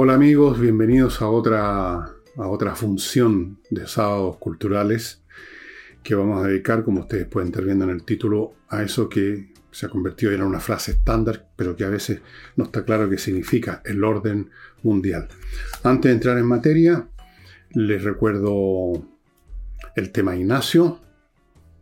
[0.00, 5.24] Hola amigos, bienvenidos a otra, a otra función de sábados culturales
[6.04, 9.52] que vamos a dedicar, como ustedes pueden estar viendo en el título, a eso que
[9.72, 12.20] se ha convertido en una frase estándar, pero que a veces
[12.54, 14.50] no está claro qué significa el orden
[14.84, 15.26] mundial.
[15.82, 17.08] Antes de entrar en materia,
[17.70, 19.04] les recuerdo
[19.96, 21.00] el tema Ignacio.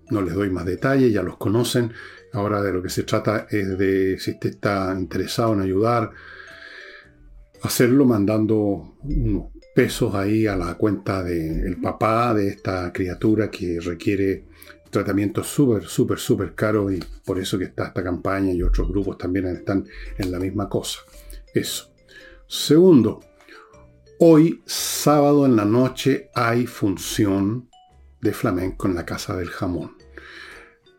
[0.08, 1.92] No les doy más detalles, ya los conocen.
[2.32, 6.12] Ahora de lo que se trata es de si usted está interesado en ayudar
[7.66, 14.46] hacerlo mandando unos pesos ahí a la cuenta del papá de esta criatura que requiere
[14.90, 19.18] tratamiento súper, súper, súper caro y por eso que está esta campaña y otros grupos
[19.18, 19.86] también están
[20.16, 21.00] en la misma cosa.
[21.52, 21.92] Eso.
[22.46, 23.20] Segundo,
[24.18, 27.68] hoy sábado en la noche hay función
[28.20, 29.95] de flamenco en la Casa del Jamón.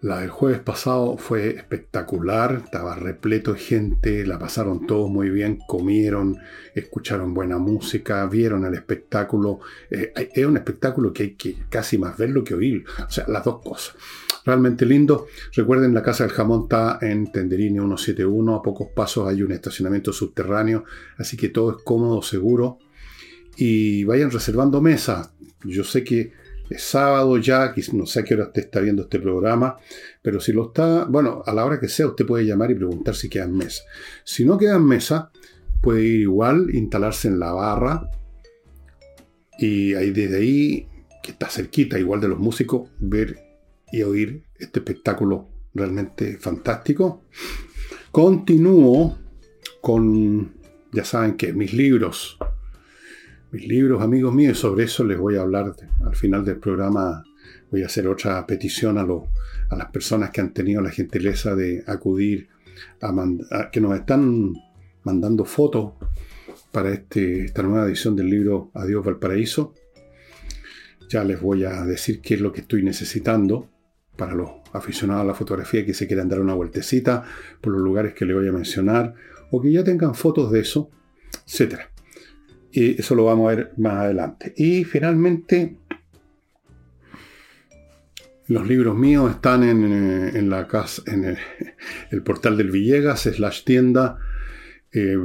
[0.01, 5.57] La del jueves pasado fue espectacular, estaba repleto de gente, la pasaron todos muy bien,
[5.67, 6.37] comieron,
[6.75, 9.59] escucharon buena música, vieron el espectáculo.
[9.89, 13.43] Eh, es un espectáculo que hay que casi más verlo que oír, o sea, las
[13.43, 13.95] dos cosas.
[14.45, 15.25] Realmente lindo.
[15.53, 20.13] Recuerden, la Casa del Jamón está en Tenderini 171, a pocos pasos hay un estacionamiento
[20.13, 20.85] subterráneo,
[21.17, 22.77] así que todo es cómodo, seguro.
[23.57, 25.31] Y vayan reservando mesas.
[25.63, 26.33] Yo sé que
[26.69, 29.77] es sábado ya, no sé a qué hora usted está viendo este programa,
[30.21, 33.15] pero si lo está, bueno, a la hora que sea usted puede llamar y preguntar
[33.15, 33.83] si queda en mesa.
[34.23, 35.31] Si no queda en mesa,
[35.81, 38.09] puede ir igual, instalarse en la barra
[39.57, 40.87] y ahí desde ahí,
[41.23, 43.37] que está cerquita igual de los músicos, ver
[43.91, 47.23] y oír este espectáculo realmente fantástico.
[48.11, 49.17] Continúo
[49.81, 50.53] con,
[50.91, 52.37] ya saben que mis libros,
[53.65, 55.73] libros, amigos míos, sobre eso les voy a hablar
[56.05, 57.23] al final del programa.
[57.71, 59.05] Voy a hacer otra petición a,
[59.69, 62.49] a las personas que han tenido la gentileza de acudir,
[63.01, 64.53] a, que nos están
[65.03, 65.93] mandando fotos
[66.71, 69.73] para este, esta nueva edición del libro Adiós Valparaíso.
[71.09, 73.69] Ya les voy a decir qué es lo que estoy necesitando
[74.17, 77.23] para los aficionados a la fotografía que se quieran dar una vueltecita
[77.61, 79.13] por los lugares que les voy a mencionar
[79.51, 80.89] o que ya tengan fotos de eso,
[81.45, 81.89] etcétera.
[82.71, 84.53] Y eso lo vamos a ver más adelante.
[84.55, 85.77] Y finalmente,
[88.47, 91.37] los libros míos están en, eh, la casa, en
[92.11, 94.17] el, portal del Villegas, slash tienda.
[94.91, 95.17] Eh,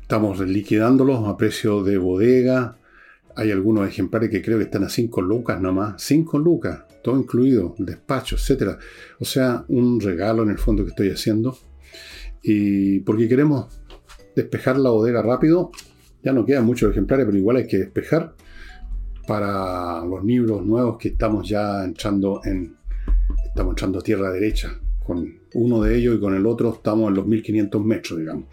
[0.00, 2.76] estamos liquidándolos a precio de bodega.
[3.36, 6.00] Hay algunos ejemplares que creo que están a 5 lucas nomás.
[6.02, 8.78] 5 lucas, todo incluido, despacho, etc.
[9.18, 11.58] O sea, un regalo en el fondo que estoy haciendo.
[12.42, 13.80] Y porque queremos
[14.36, 15.72] despejar la bodega rápido,
[16.24, 18.34] ya no quedan muchos ejemplares, pero igual hay que despejar
[19.26, 22.76] para los libros nuevos que estamos ya entrando en
[23.46, 24.78] estamos entrando tierra derecha.
[25.06, 28.46] Con uno de ellos y con el otro estamos en los 1500 metros, digamos.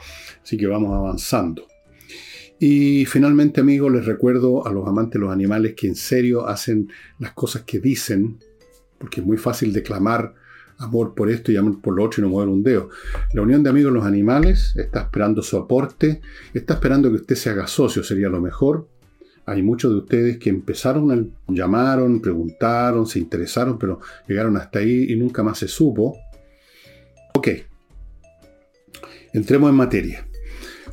[0.44, 1.66] Así que vamos avanzando.
[2.60, 6.92] Y finalmente, amigos, les recuerdo a los amantes de los animales que en serio hacen
[7.20, 8.38] las cosas que dicen,
[9.00, 10.36] porque es muy fácil declamar
[10.82, 12.90] amor por esto y amor por lo otro y no mover un dedo.
[13.34, 16.22] La Unión de Amigos de los Animales está esperando su aporte,
[16.54, 18.88] está esperando que usted se haga socio, sería lo mejor.
[19.46, 25.16] Hay muchos de ustedes que empezaron, llamaron, preguntaron, se interesaron, pero llegaron hasta ahí y
[25.16, 26.18] nunca más se supo.
[27.34, 27.48] Ok,
[29.34, 30.31] entremos en materia.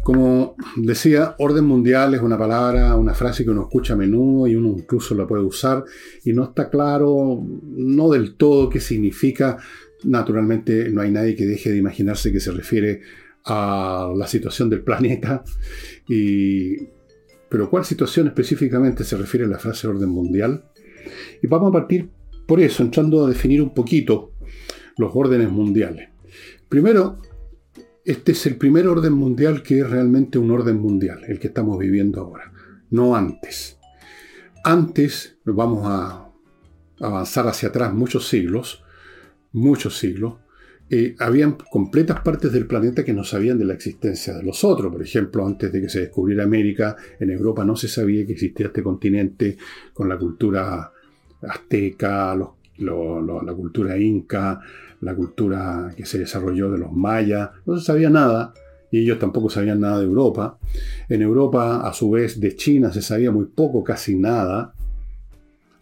[0.09, 4.57] Como decía, orden mundial es una palabra, una frase que uno escucha a menudo y
[4.57, 5.85] uno incluso la puede usar
[6.25, 9.59] y no está claro, no del todo qué significa.
[10.05, 13.03] Naturalmente no hay nadie que deje de imaginarse que se refiere
[13.45, 15.45] a la situación del planeta.
[17.51, 20.71] Pero ¿cuál situación específicamente se refiere a la frase orden mundial?
[21.43, 22.09] Y vamos a partir
[22.47, 24.33] por eso, entrando a definir un poquito
[24.97, 26.09] los órdenes mundiales.
[26.67, 27.19] Primero,
[28.09, 31.79] este es el primer orden mundial que es realmente un orden mundial, el que estamos
[31.79, 32.51] viviendo ahora,
[32.89, 33.79] no antes.
[34.65, 36.31] Antes, vamos a
[37.01, 38.83] avanzar hacia atrás muchos siglos,
[39.53, 40.37] muchos siglos,
[40.89, 44.91] eh, habían completas partes del planeta que no sabían de la existencia de los otros.
[44.91, 48.69] Por ejemplo, antes de que se descubriera América, en Europa no se sabía que existía
[48.69, 49.59] este continente
[49.93, 50.91] con la cultura
[51.43, 54.61] azteca, la cultura inca,
[55.01, 58.53] la cultura que se desarrolló de los mayas, no se sabía nada,
[58.91, 60.59] y ellos tampoco sabían nada de Europa.
[61.09, 64.73] En Europa, a su vez, de China se sabía muy poco, casi nada,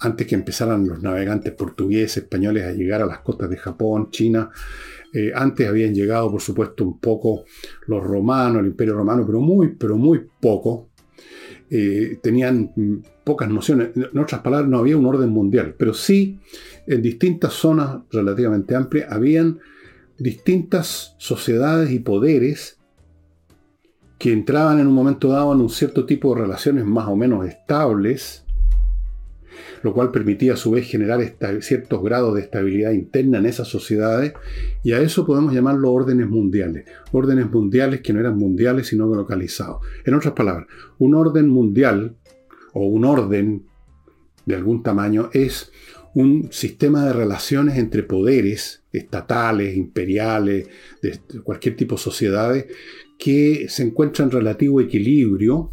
[0.01, 4.51] antes que empezaran los navegantes portugueses, españoles a llegar a las costas de Japón, China.
[5.13, 7.45] Eh, antes habían llegado, por supuesto, un poco
[7.87, 10.89] los romanos, el imperio romano, pero muy, pero muy poco.
[11.71, 13.91] Eh, tenían pocas nociones.
[13.97, 16.39] En otras palabras, no había un orden mundial, pero sí
[16.87, 19.61] en distintas zonas relativamente amplias habían
[20.19, 22.79] distintas sociedades y poderes
[24.19, 27.47] que entraban en un momento dado en un cierto tipo de relaciones más o menos
[27.47, 28.45] estables,
[29.83, 31.21] lo cual permitía a su vez generar
[31.61, 34.33] ciertos grados de estabilidad interna en esas sociedades,
[34.83, 36.87] y a eso podemos llamarlo órdenes mundiales.
[37.13, 39.81] Órdenes mundiales que no eran mundiales, sino localizados.
[40.05, 40.67] En otras palabras,
[40.99, 42.17] un orden mundial
[42.73, 43.67] o un orden
[44.47, 45.71] de algún tamaño es
[46.17, 50.67] un sistema de relaciones entre poderes estatales, imperiales,
[51.03, 52.67] de cualquier tipo de sociedades,
[53.19, 55.73] que se encuentran en relativo equilibrio,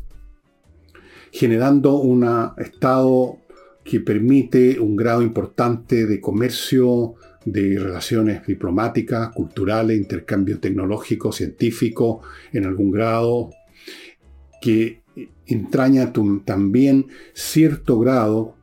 [1.32, 3.38] generando un estado
[3.86, 12.66] que permite un grado importante de comercio, de relaciones diplomáticas, culturales, intercambio tecnológico, científico, en
[12.66, 13.52] algún grado,
[14.62, 15.04] que
[15.46, 16.12] entraña
[16.44, 18.58] también cierto grado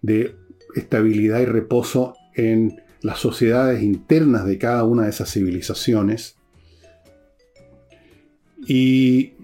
[0.00, 0.47] de
[0.78, 6.36] estabilidad y reposo en las sociedades internas de cada una de esas civilizaciones.
[8.66, 9.34] Y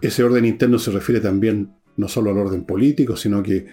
[0.00, 3.66] ese orden interno se refiere también no solo al orden político, sino que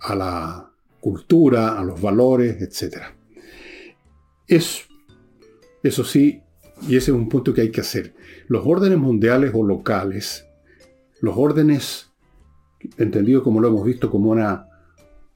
[0.00, 0.70] a la
[1.00, 3.02] cultura, a los valores, etc.
[4.46, 4.84] Es,
[5.82, 6.40] eso sí,
[6.88, 8.14] y ese es un punto que hay que hacer.
[8.48, 10.46] Los órdenes mundiales o locales,
[11.20, 12.10] los órdenes,
[12.98, 14.68] entendidos como lo hemos visto como una,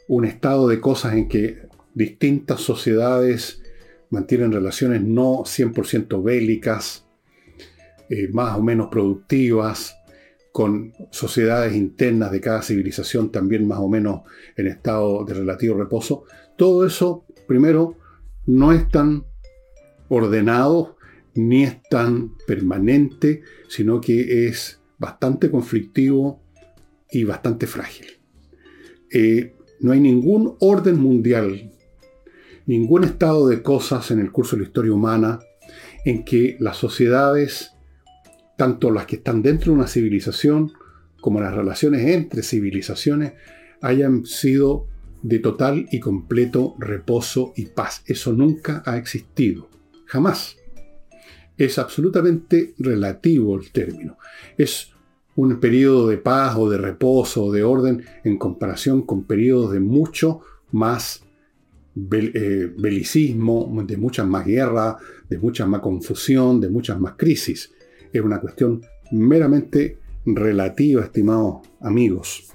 [0.09, 3.63] un estado de cosas en que distintas sociedades
[4.11, 7.07] mantienen relaciones no 100% bélicas,
[8.09, 9.95] eh, más o menos productivas,
[10.51, 14.23] con sociedades internas de cada civilización también más o menos
[14.57, 16.25] en estado de relativo reposo.
[16.57, 17.97] Todo eso, primero,
[18.47, 19.25] no es tan
[20.09, 20.97] ordenado
[21.35, 26.43] ni es tan permanente, sino que es bastante conflictivo
[27.11, 28.07] y bastante frágil.
[29.13, 31.73] Eh, no hay ningún orden mundial,
[32.67, 35.41] ningún estado de cosas en el curso de la historia humana
[36.05, 37.73] en que las sociedades
[38.59, 40.73] tanto las que están dentro de una civilización
[41.21, 43.35] como las relaciones entre civilizaciones
[43.81, 44.89] hayan sido
[45.23, 48.03] de total y completo reposo y paz.
[48.07, 49.71] Eso nunca ha existido.
[50.07, 50.57] Jamás.
[51.57, 54.17] Es absolutamente relativo el término.
[54.57, 54.93] Es
[55.39, 59.81] un periodo de paz o de reposo o de orden en comparación con periodos de
[59.81, 60.41] mucho
[60.73, 61.23] más
[61.95, 64.97] eh, belicismo, de muchas más guerras,
[65.29, 67.73] de mucha más confusión, de muchas más crisis
[68.13, 72.53] es una cuestión meramente relativa, estimados amigos.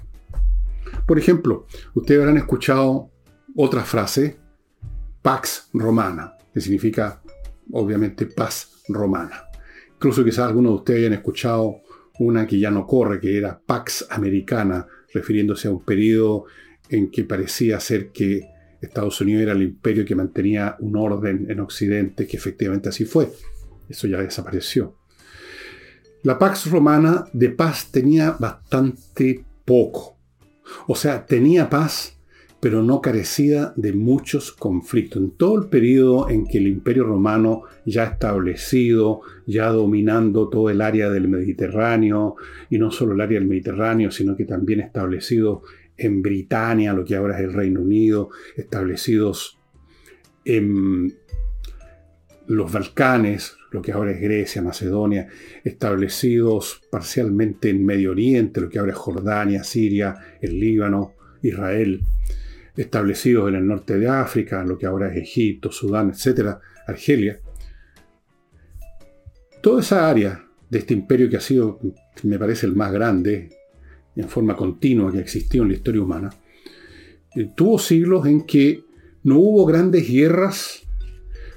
[1.06, 3.10] Por ejemplo, ustedes habrán escuchado
[3.56, 4.36] otra frase,
[5.22, 7.22] Pax Romana, que significa
[7.72, 9.44] obviamente paz romana.
[9.94, 11.83] Incluso quizás algunos de ustedes hayan escuchado
[12.18, 16.44] una que ya no corre, que era Pax Americana, refiriéndose a un periodo
[16.88, 18.48] en que parecía ser que
[18.80, 23.30] Estados Unidos era el imperio que mantenía un orden en Occidente, que efectivamente así fue.
[23.88, 24.96] Eso ya desapareció.
[26.22, 30.16] La Pax Romana de paz tenía bastante poco.
[30.86, 32.13] O sea, tenía paz,
[32.64, 35.20] pero no carecía de muchos conflictos.
[35.20, 40.80] En todo el periodo en que el Imperio Romano ya establecido, ya dominando todo el
[40.80, 42.36] área del Mediterráneo,
[42.70, 45.60] y no solo el área del Mediterráneo, sino que también establecido
[45.98, 49.58] en Britania, lo que ahora es el Reino Unido, establecidos
[50.46, 51.12] en
[52.46, 55.28] los Balcanes, lo que ahora es Grecia, Macedonia,
[55.64, 62.00] establecidos parcialmente en Medio Oriente, lo que ahora es Jordania, Siria, el Líbano, Israel,
[62.76, 67.38] establecidos en el norte de África, lo que ahora es Egipto, Sudán, etc., Argelia.
[69.62, 71.78] Toda esa área de este imperio que ha sido,
[72.24, 73.50] me parece, el más grande
[74.16, 76.30] en forma continua que ha existido en la historia humana,
[77.34, 78.84] eh, tuvo siglos en que
[79.22, 80.82] no hubo grandes guerras,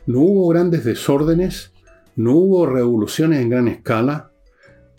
[0.06, 1.72] no hubo grandes desórdenes,
[2.16, 4.32] no hubo revoluciones en gran escala,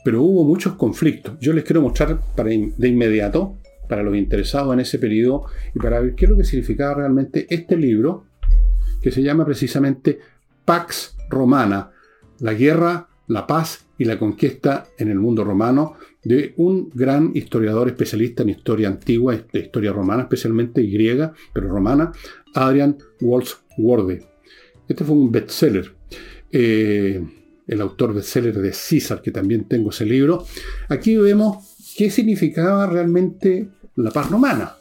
[0.05, 1.39] pero hubo muchos conflictos.
[1.41, 6.14] Yo les quiero mostrar de inmediato, para los interesados en ese periodo, y para ver
[6.14, 8.26] qué es lo que significaba realmente este libro,
[9.00, 10.18] que se llama precisamente
[10.64, 11.90] Pax Romana,
[12.40, 17.88] la guerra, la paz y la conquista en el mundo romano, de un gran historiador
[17.88, 22.12] especialista en historia antigua, de historia romana, especialmente griega, pero romana,
[22.54, 24.18] Adrian Walsworthy.
[24.88, 25.95] Este fue un bestseller.
[26.50, 27.23] Eh,
[27.66, 30.45] el autor bestseller de César, que también tengo ese libro.
[30.88, 33.68] Aquí vemos qué significaba realmente
[34.02, 34.73] la paz romana.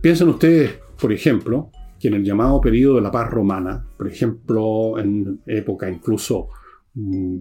[0.00, 4.98] Piensen ustedes, por ejemplo, que en el llamado periodo de la paz romana, por ejemplo,
[4.98, 6.48] en época incluso
[6.94, 7.36] mm,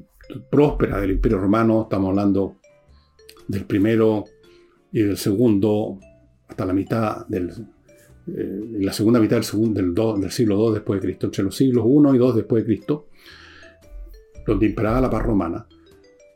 [0.49, 2.57] próspera del Imperio Romano, estamos hablando
[3.47, 4.25] del primero
[4.91, 5.99] y del segundo
[6.47, 7.51] hasta la mitad del
[8.37, 11.85] eh, la segunda mitad del, segundo, del, siglo II después de Cristo, entre los siglos
[11.85, 13.07] I y II después de Cristo,
[14.45, 15.65] donde imperaba la paz romana,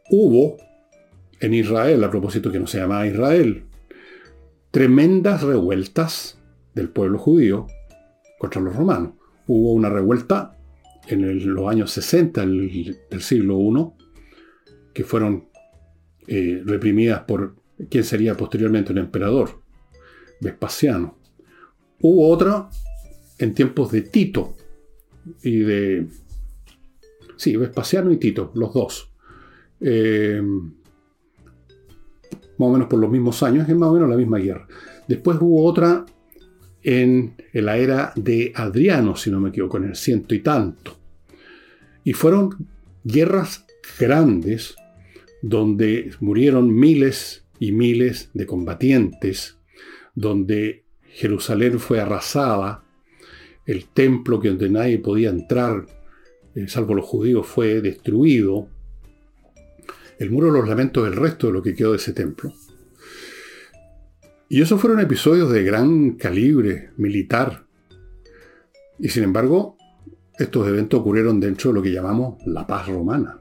[0.10, 0.58] hubo
[1.40, 3.66] en Israel, a propósito que no se llamaba Israel,
[4.74, 6.39] tremendas revueltas
[6.74, 7.68] del pueblo judío
[8.39, 9.13] contra los romanos.
[9.46, 10.58] Hubo una revuelta
[11.08, 14.03] en los años 60 del, siglo I,
[14.92, 15.48] que fueron
[16.25, 17.56] eh, reprimidas por
[17.88, 19.62] quien sería posteriormente un emperador,
[20.42, 21.20] Vespasiano.
[22.01, 22.68] Hubo otra
[23.38, 24.56] en tiempos de Tito
[25.44, 26.08] y de...
[27.38, 29.13] Sí, Vespasiano y Tito, los dos.
[29.82, 30.42] Eh,
[32.63, 34.67] más o menos por los mismos años, es más o menos la misma guerra.
[35.08, 36.05] Después hubo otra
[36.84, 40.98] en, la era de Adriano, si no me equivoco, en el ciento y tanto.
[42.03, 42.67] Y fueron
[43.03, 43.65] guerras
[44.00, 44.75] grandes
[45.41, 49.58] donde murieron miles y miles de combatientes,
[50.15, 52.84] donde Jerusalén fue arrasada,
[53.65, 55.86] el templo que donde nadie podía entrar,
[56.55, 58.67] eh, salvo los judíos, fue destruido,
[60.20, 62.53] el muro de los lamentos del resto de lo que quedó de ese templo.
[64.50, 67.65] Y esos fueron episodios de gran calibre militar.
[69.00, 69.77] Y sin embargo,
[70.38, 73.39] estos eventos ocurrieron dentro de lo que llamamos la paz romana.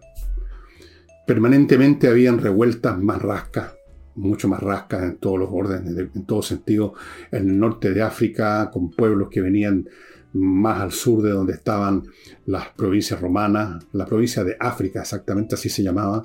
[1.26, 3.72] Permanentemente habían revueltas más rascas,
[4.14, 6.94] mucho más rascas en todos los órdenes, en todo sentido,
[7.30, 9.88] en el norte de África, con pueblos que venían
[10.34, 12.04] más al sur de donde estaban
[12.46, 16.24] las provincias romanas, la provincia de África exactamente así se llamaba,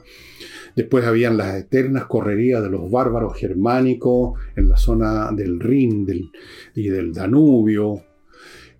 [0.78, 6.06] Después habían las eternas correrías de los bárbaros germánicos en la zona del Rin
[6.76, 8.04] y del Danubio.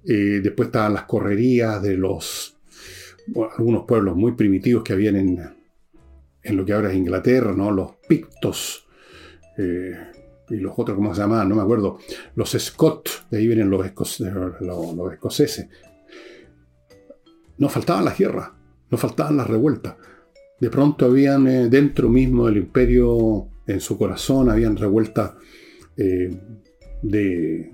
[0.06, 2.56] Eh, después estaban las correrías de los
[3.58, 5.40] algunos pueblos muy primitivos que habían en,
[6.44, 7.72] en, lo que ahora es Inglaterra, ¿no?
[7.72, 8.88] Los pictos.
[9.58, 9.98] Eh,
[10.50, 11.50] y los otros, ¿cómo se llamaban?
[11.50, 11.98] No me acuerdo.
[12.36, 13.82] Los Scott, de ahí vienen los,
[14.20, 15.68] los escoceses.
[17.58, 18.52] No faltaban las guerras,
[18.90, 19.96] no faltaban las revueltas.
[20.60, 25.34] De pronto habían eh, dentro mismo del imperio, en su corazón, habían revueltas
[25.98, 26.36] eh,
[27.02, 27.74] de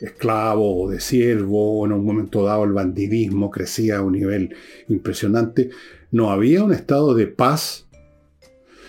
[0.00, 4.54] esclavos o de siervos, en un momento dado el bandidismo crecía a un nivel
[4.88, 5.70] impresionante.
[6.10, 7.88] No había un estado de paz,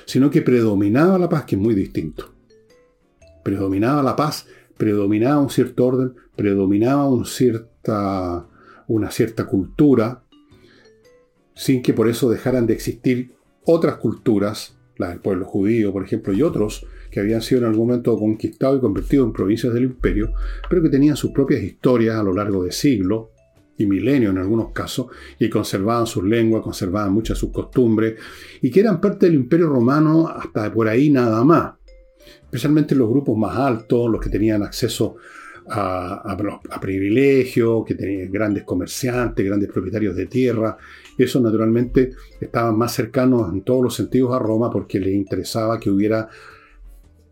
[0.06, 2.35] sino que predominaba la paz, que es muy distinto.
[3.46, 10.24] Predominaba la paz, predominaba un cierto orden, predominaba una cierta cultura,
[11.54, 16.34] sin que por eso dejaran de existir otras culturas, las del pueblo judío, por ejemplo,
[16.34, 20.34] y otros que habían sido en algún momento conquistados y convertidos en provincias del imperio,
[20.68, 23.28] pero que tenían sus propias historias a lo largo de siglos
[23.78, 25.06] y milenios en algunos casos,
[25.38, 28.16] y conservaban sus lenguas, conservaban muchas sus costumbres,
[28.64, 31.74] y que eran parte del imperio romano hasta por ahí nada más.
[32.46, 35.18] Especialmente los grupos más altos, los que tenían acceso
[35.68, 40.78] a, privilegios, que tenían grandes comerciantes, grandes propietarios de tierra.
[41.18, 45.90] Esos naturalmente estaban más cercanos en todos los sentidos a Roma porque les interesaba que
[45.90, 46.30] hubiera,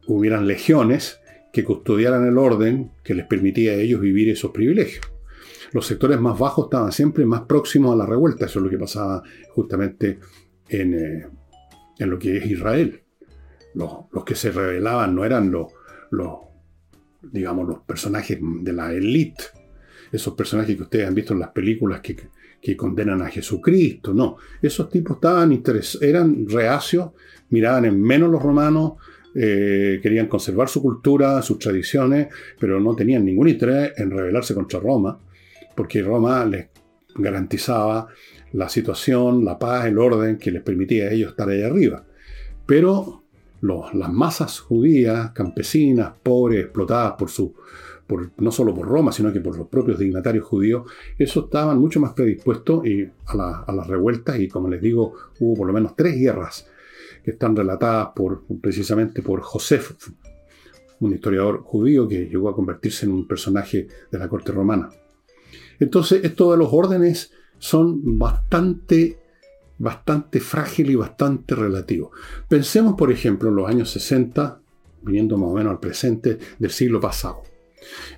[0.07, 1.19] hubieran legiones
[1.51, 5.05] que custodiaran el orden que les permitía a ellos vivir esos privilegios.
[5.71, 8.77] Los sectores más bajos estaban siempre más próximos a la revuelta, eso es lo que
[8.77, 10.19] pasaba justamente
[10.67, 11.27] en, eh,
[11.99, 13.02] lo que es Israel.
[13.75, 15.67] Los, que se rebelaban no eran los,
[17.21, 19.43] digamos, los personajes de la élite,
[20.11, 22.15] esos personajes que ustedes han visto en las películas que,
[22.77, 25.61] condenan a Jesucristo, no, esos tipos estaban
[25.99, 27.11] eran reacios,
[27.49, 28.93] miraban en menos los romanos,
[29.35, 32.27] eh, querían conservar su cultura, sus tradiciones,
[32.57, 35.19] pero no tenían ningún interés en rebelarse contra Roma,
[35.75, 36.67] porque Roma les
[37.15, 38.07] garantizaba
[38.53, 42.05] la situación, la paz, el orden que les permitía a ellos estar ahí arriba.
[42.65, 43.22] Pero
[43.63, 47.53] las masas judías, campesinas, pobres, explotadas por su,
[48.05, 51.99] por, no solo por Roma, sino que por los propios dignatarios judíos, eso estaban mucho
[51.99, 52.83] más predispuestos
[53.25, 56.67] a, las revueltas y como les digo, hubo por lo menos tres guerras
[57.23, 59.93] que están relatadas por, precisamente por Josef,
[60.99, 64.89] un historiador judío que llegó a convertirse en un personaje de la corte romana.
[65.79, 69.22] Entonces, esto de los órdenes son bastante
[69.83, 72.11] bastante frágil y bastante relativo.
[72.47, 74.61] Pensemos, por ejemplo, en los años 60,
[75.03, 77.43] viniendo más o menos al presente del siglo pasado.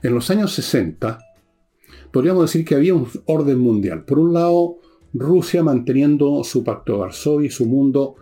[0.04, 1.18] En los años 60,
[2.12, 4.06] podríamos decir que había un orden mundial.
[4.06, 4.78] Por un lado,
[5.14, 8.16] Rusia manteniendo su pacto de Varsovia y su mundo,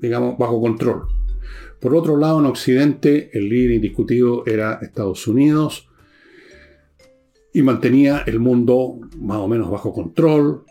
[0.00, 1.08] digamos, bajo control.
[1.80, 5.88] Por otro lado, en Occidente, el líder indiscutido era Estados Unidos
[7.52, 10.64] y mantenía el mundo más o menos bajo control,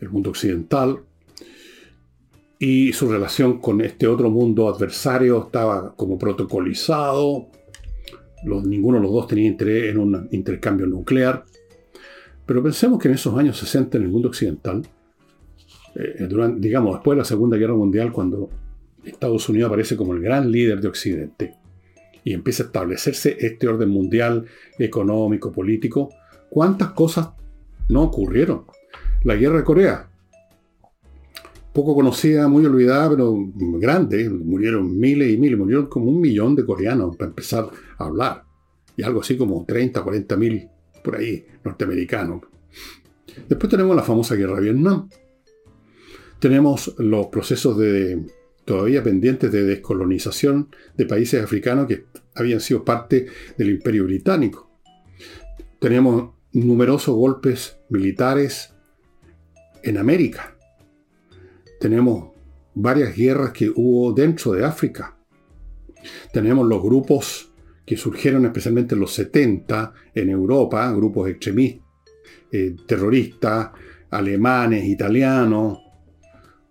[0.00, 1.00] el mundo occidental,
[2.58, 7.48] y su relación con este otro mundo adversario estaba como protocolizado,
[8.44, 11.44] ninguno de los dos tenía interés en un intercambio nuclear,
[12.44, 14.82] pero pensemos que en esos años 60 en el mundo occidental
[15.94, 18.50] eh, durante, digamos, después de la Segunda Guerra Mundial, cuando
[19.04, 21.54] Estados Unidos aparece como el gran líder de Occidente
[22.22, 24.44] y empieza a establecerse este orden mundial
[24.78, 26.10] económico, político,
[26.50, 27.30] ¿cuántas cosas
[27.88, 28.64] no ocurrieron?
[29.22, 30.10] La guerra de Corea,
[31.74, 36.64] poco conocida, muy olvidada, pero grande, murieron miles y miles, murieron como un millón de
[36.64, 38.44] coreanos para empezar a hablar,
[38.96, 40.68] y algo así como 30, 40 mil
[41.04, 42.42] por ahí, norteamericanos.
[43.48, 45.08] Después tenemos la famosa guerra de Vietnam.
[46.38, 48.24] Tenemos los procesos de
[48.64, 53.26] todavía pendientes de descolonización de países africanos que habían sido parte
[53.58, 54.70] del imperio británico.
[55.78, 58.69] Tenemos numerosos golpes militares
[59.82, 60.56] en América.
[61.80, 62.30] Tenemos
[62.74, 65.16] varias guerras que hubo dentro de África.
[66.32, 67.52] Tenemos los grupos
[67.84, 71.86] que surgieron especialmente en los 70 en Europa, grupos extremistas,
[72.52, 73.70] eh, terroristas,
[74.10, 75.78] alemanes, italianos,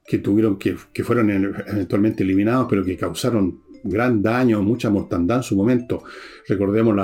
[0.06, 5.44] que tuvieron que, que fueron eventualmente eliminados, pero que causaron gran daño, mucha mortandad en
[5.44, 6.04] su momento.
[6.48, 6.96] Recordemos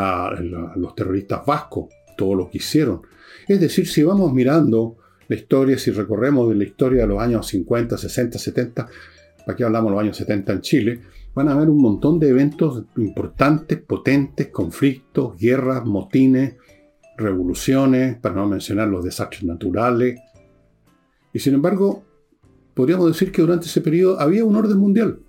[0.75, 3.01] los terroristas vascos, todo lo que hicieron.
[3.47, 4.97] Es decir, si vamos mirando
[5.27, 8.87] la historia, si recorremos la historia de los años 50, 60, 70,
[9.47, 11.01] aquí hablamos de los años 70 en Chile,
[11.33, 16.55] van a haber un montón de eventos importantes, potentes, conflictos, guerras, motines,
[17.17, 20.19] revoluciones, para no mencionar los desastres naturales.
[21.33, 22.03] Y sin embargo,
[22.73, 25.19] podríamos decir que durante ese periodo había un orden mundial.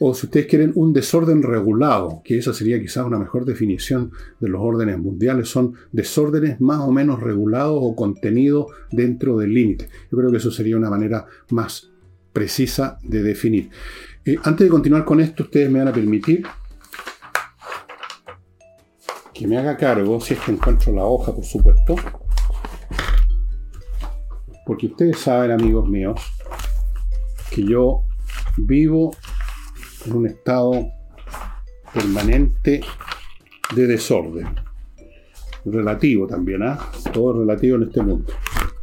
[0.00, 4.48] O si ustedes quieren, un desorden regulado, que esa sería quizás una mejor definición de
[4.48, 9.88] los órdenes mundiales, son desórdenes más o menos regulados o contenidos dentro del límite.
[10.10, 11.90] Yo creo que eso sería una manera más
[12.32, 13.70] precisa de definir.
[14.24, 16.44] Eh, antes de continuar con esto, ustedes me van a permitir
[19.34, 21.96] que me haga cargo, si es que encuentro la hoja, por supuesto,
[24.66, 26.20] porque ustedes saben, amigos míos,
[27.50, 28.02] que yo
[28.56, 29.16] vivo
[30.06, 30.92] en un estado
[31.92, 32.80] permanente
[33.74, 34.48] de desorden.
[35.64, 36.78] Relativo también, ¿ah?
[37.12, 38.32] Todo relativo en este mundo.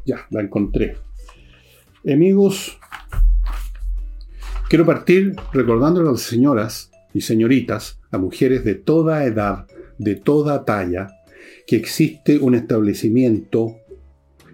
[0.06, 0.98] Ya, la encontré.
[2.08, 2.78] Amigos,
[4.70, 9.66] quiero partir recordándole a las señoras y señoritas, a mujeres de toda edad,
[9.98, 11.08] de toda talla,
[11.66, 13.78] que existe un establecimiento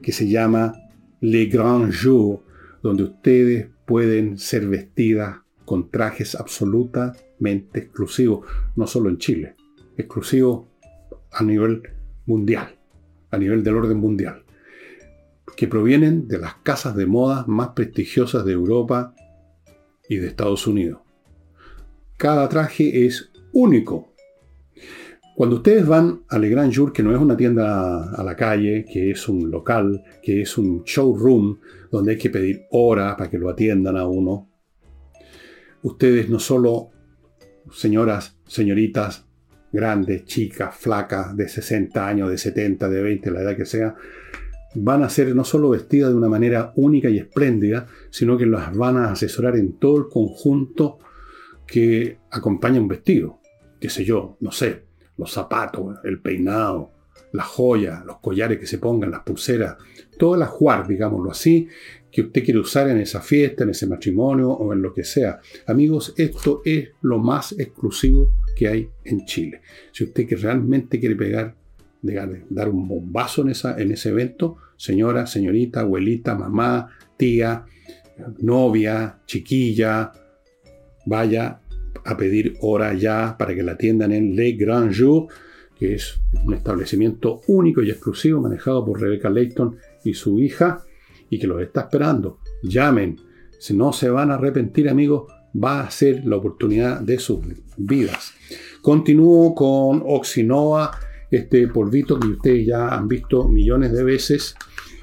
[0.02, 0.74] que se llama
[1.20, 2.44] Le Grand Jour,
[2.82, 5.40] donde ustedes pueden ser vestidas
[5.72, 9.56] con trajes absolutamente exclusivos, no solo en Chile,
[9.96, 10.66] exclusivos
[11.32, 11.84] a nivel
[12.26, 12.76] mundial,
[13.30, 14.44] a nivel del orden mundial,
[15.56, 19.16] que provienen de las casas de moda más prestigiosas de Europa
[20.10, 21.00] y de Estados Unidos.
[22.18, 24.12] Cada traje es único.
[25.38, 28.84] Cuando ustedes van a Le Grand Jour, que no es una tienda a la calle,
[28.92, 33.38] que es un local, que es un showroom, donde hay que pedir horas para que
[33.38, 34.51] lo atiendan a uno.
[35.84, 36.90] Ustedes no solo,
[37.72, 39.26] señoras, señoritas,
[39.72, 43.96] grandes, chicas, flacas, de 60 años, de 70, de 20, la edad que sea,
[44.76, 48.76] van a ser no solo vestidas de una manera única y espléndida, sino que las
[48.76, 51.00] van a asesorar en todo el conjunto
[51.66, 53.40] que acompaña un vestido.
[53.80, 54.84] Qué sé yo, no sé,
[55.18, 56.92] los zapatos, el peinado,
[57.34, 59.78] las joyas, los collares que se pongan, las pulseras,
[60.18, 61.68] todo el ajuar, digámoslo así,
[62.12, 65.40] que usted quiere usar en esa fiesta, en ese matrimonio o en lo que sea.
[65.68, 69.62] Amigos, esto es lo más exclusivo que hay en Chile.
[69.92, 71.56] Si usted que realmente quiere pegar,
[72.50, 77.66] dar un bombazo en, esa, en ese evento, señora, señorita, abuelita, mamá, tía,
[78.40, 80.12] novia, chiquilla,
[81.06, 81.60] vaya
[82.04, 85.28] a pedir hora ya para que la atiendan en Le Grand Jour
[85.82, 90.86] que es un establecimiento único y exclusivo manejado por Rebecca Layton y su hija,
[91.32, 92.38] y que los está esperando.
[92.62, 93.20] Llamen,
[93.58, 97.40] si no se van a arrepentir, amigos, va a ser la oportunidad de sus
[97.78, 98.34] vidas.
[98.84, 100.92] Continúo con Oxinova,
[101.32, 104.56] este polvito que ustedes ya han visto millones de veces,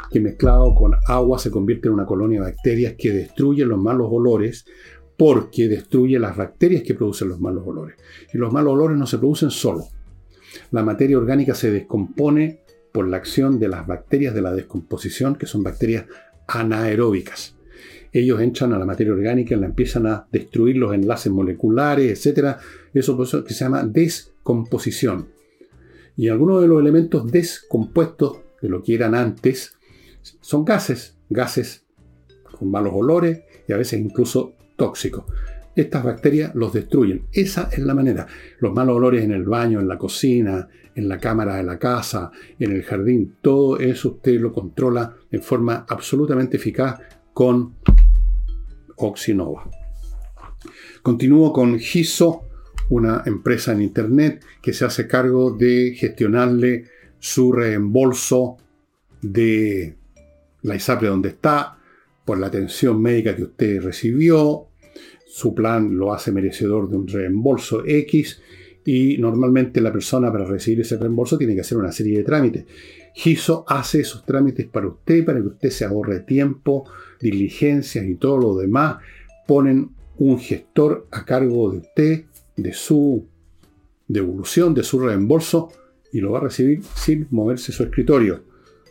[0.08, 4.08] que mezclado con agua se convierte en una colonia de bacterias que destruye los malos
[4.12, 4.64] olores,
[5.16, 7.96] porque destruye las bacterias que producen los malos olores.
[8.32, 9.88] Y los malos olores no se producen solos
[10.70, 12.60] la materia orgánica se descompone
[12.92, 16.06] por la acción de las bacterias de la descomposición, que son bacterias
[16.46, 17.54] anaeróbicas.
[18.12, 22.56] Ellos entran a la materia orgánica la empiezan a destruir los enlaces moleculares, etc.
[22.94, 25.28] Eso eso que se llama descomposición.
[26.16, 29.76] Y algunos de los elementos descompuestos de lo que eran antes
[30.40, 31.84] son gases, gases
[32.58, 35.24] con malos olores y a veces incluso tóxicos
[35.82, 37.26] estas bacterias los destruyen.
[37.32, 38.26] Esa es la manera.
[38.60, 42.32] Los malos olores en el baño, en la cocina, en la cámara de la casa,
[42.58, 47.00] en el jardín, todo eso usted lo controla en forma absolutamente eficaz
[47.32, 47.76] con
[48.96, 49.70] Oxinova.
[51.02, 52.42] Continúo con Giso,
[52.90, 56.86] una empresa en Internet que se hace cargo de gestionarle
[57.20, 58.56] su reembolso
[59.22, 59.96] de
[60.62, 61.78] la ISAPRE donde está,
[62.24, 64.66] por la atención médica que usted recibió.
[65.28, 68.40] Su plan lo hace merecedor de un reembolso X
[68.86, 72.64] y normalmente la persona para recibir ese reembolso tiene que hacer una serie de trámites.
[73.14, 76.86] GISO hace esos trámites para usted, para que usted se ahorre tiempo,
[77.20, 78.96] diligencias y todo lo demás.
[79.46, 82.24] Ponen un gestor a cargo de usted,
[82.56, 83.26] de su
[84.06, 85.68] devolución, de su reembolso,
[86.10, 88.44] y lo va a recibir sin moverse su escritorio.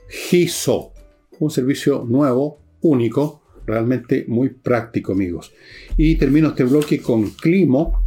[0.07, 0.91] GISO,
[1.39, 5.53] un servicio nuevo, único, realmente muy práctico, amigos.
[5.97, 8.03] Y termino este bloque con Climo,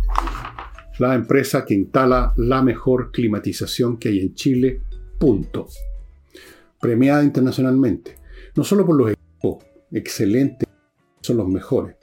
[0.98, 4.80] la empresa que instala la mejor climatización que hay en Chile,
[5.18, 5.68] punto.
[6.80, 8.16] Premiada internacionalmente,
[8.56, 10.66] no solo por los equipos excelentes,
[11.20, 11.96] son los mejores,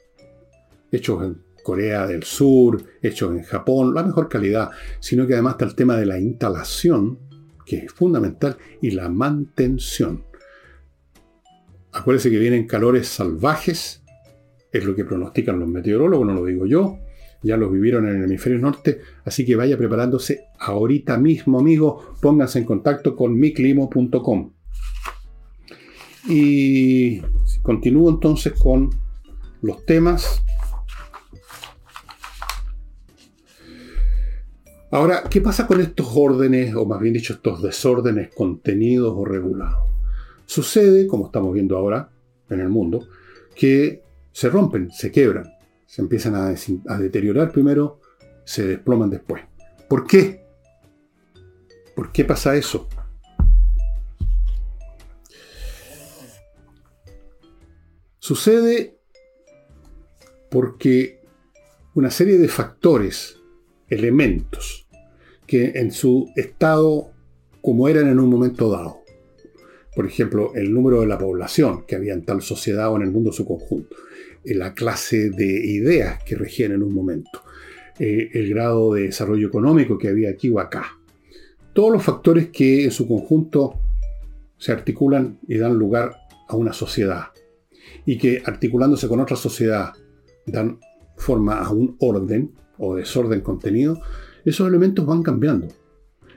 [0.91, 5.65] hechos en Corea del Sur, hechos en Japón, la mejor calidad, sino que además está
[5.65, 7.20] el tema de la instalación,
[7.65, 10.24] que es fundamental, y la mantención.
[11.98, 14.04] Acuérdense que vienen calores salvajes,
[14.72, 17.00] es lo que pronostican los meteorólogos, no lo digo yo,
[17.42, 22.60] ya los vivieron en el hemisferio norte, así que vaya preparándose ahorita mismo, amigos, pónganse
[22.60, 24.54] en contacto con miclimo.com.
[26.30, 27.22] Y
[27.64, 28.92] continúo entonces con
[29.64, 30.44] los temas.
[34.92, 39.97] Ahora, ¿qué pasa con estos órdenes, o más bien dicho, estos desórdenes contenidos o regulados?
[40.48, 42.10] Sucede, como estamos viendo ahora
[42.50, 43.08] en el mundo,
[43.56, 45.58] que se rompen, se quebran
[45.88, 48.02] se empiezan a, deteriorar primero,
[48.44, 49.44] se desploman después.
[49.88, 50.46] ¿Por qué?
[51.96, 52.88] ¿Por qué pasa eso?
[58.20, 59.00] Sucede
[60.50, 61.22] porque
[61.96, 63.40] una serie de factores,
[63.88, 64.88] elementos,
[65.48, 67.12] que en su estado
[67.62, 69.00] como eran en un momento dado,
[69.98, 73.10] por ejemplo, el número de la población que había en tal sociedad o en el
[73.10, 73.96] mundo su conjunto,
[74.46, 77.42] la clase de ideas que regían en un momento,
[77.98, 81.00] eh, el grado de desarrollo económico que había aquí o acá.
[81.74, 83.80] Todos los factores que en su conjunto
[84.60, 86.16] se articulan y dan lugar
[86.48, 87.30] a una sociedad
[88.06, 89.94] y que articulándose con otra sociedad
[90.46, 90.78] dan
[91.16, 94.00] forma a un orden o desorden contenido,
[94.46, 95.70] esos elementos van cambiando.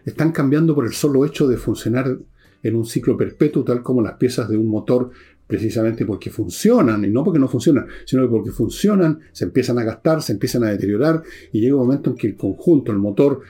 [0.06, 2.16] Están cambiando por el solo hecho de funcionar
[2.62, 5.10] en un ciclo perpetuo, tal como las piezas de un motor
[5.46, 10.22] precisamente porque funcionan, y no porque no funcionan, sino porque funcionan, se empiezan a gastar,
[10.22, 13.40] se empiezan a deteriorar, y llega un momento en que el conjunto, el motor,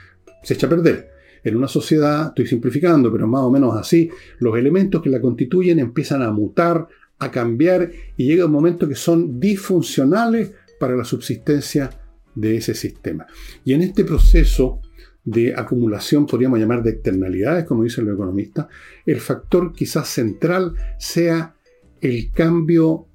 [0.42, 1.11] se echa a perder.
[1.44, 5.79] En una sociedad, estoy simplificando, pero más o menos así, los elementos que la constituyen
[5.79, 11.90] empiezan a mutar, a cambiar, y llega un momento que son disfuncionales para la subsistencia
[12.35, 13.27] de ese sistema.
[13.62, 14.81] Y en este proceso
[15.24, 18.66] de acumulación, podríamos llamar de externalidades, como dicen los economistas,
[19.06, 21.54] el factor quizás central sea
[22.00, 23.06] el cambio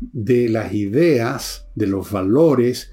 [0.00, 2.92] de las ideas, de los valores,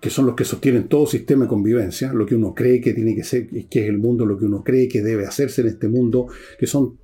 [0.00, 3.14] que son los que sostienen todo sistema de convivencia, lo que uno cree que tiene
[3.14, 5.88] que ser, que es el mundo, lo que uno cree que debe hacerse en este
[5.88, 6.98] mundo, que son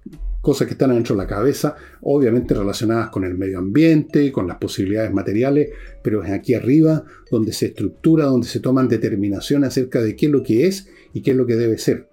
[0.46, 4.59] cosas que están dentro de la cabeza, obviamente relacionadas con el medio ambiente, con las
[4.59, 5.70] posibilidades materiales,
[6.04, 10.32] pero es aquí arriba donde se estructura, donde se toman determinaciones acerca de qué es
[10.32, 12.09] lo que es y qué es lo que debe ser.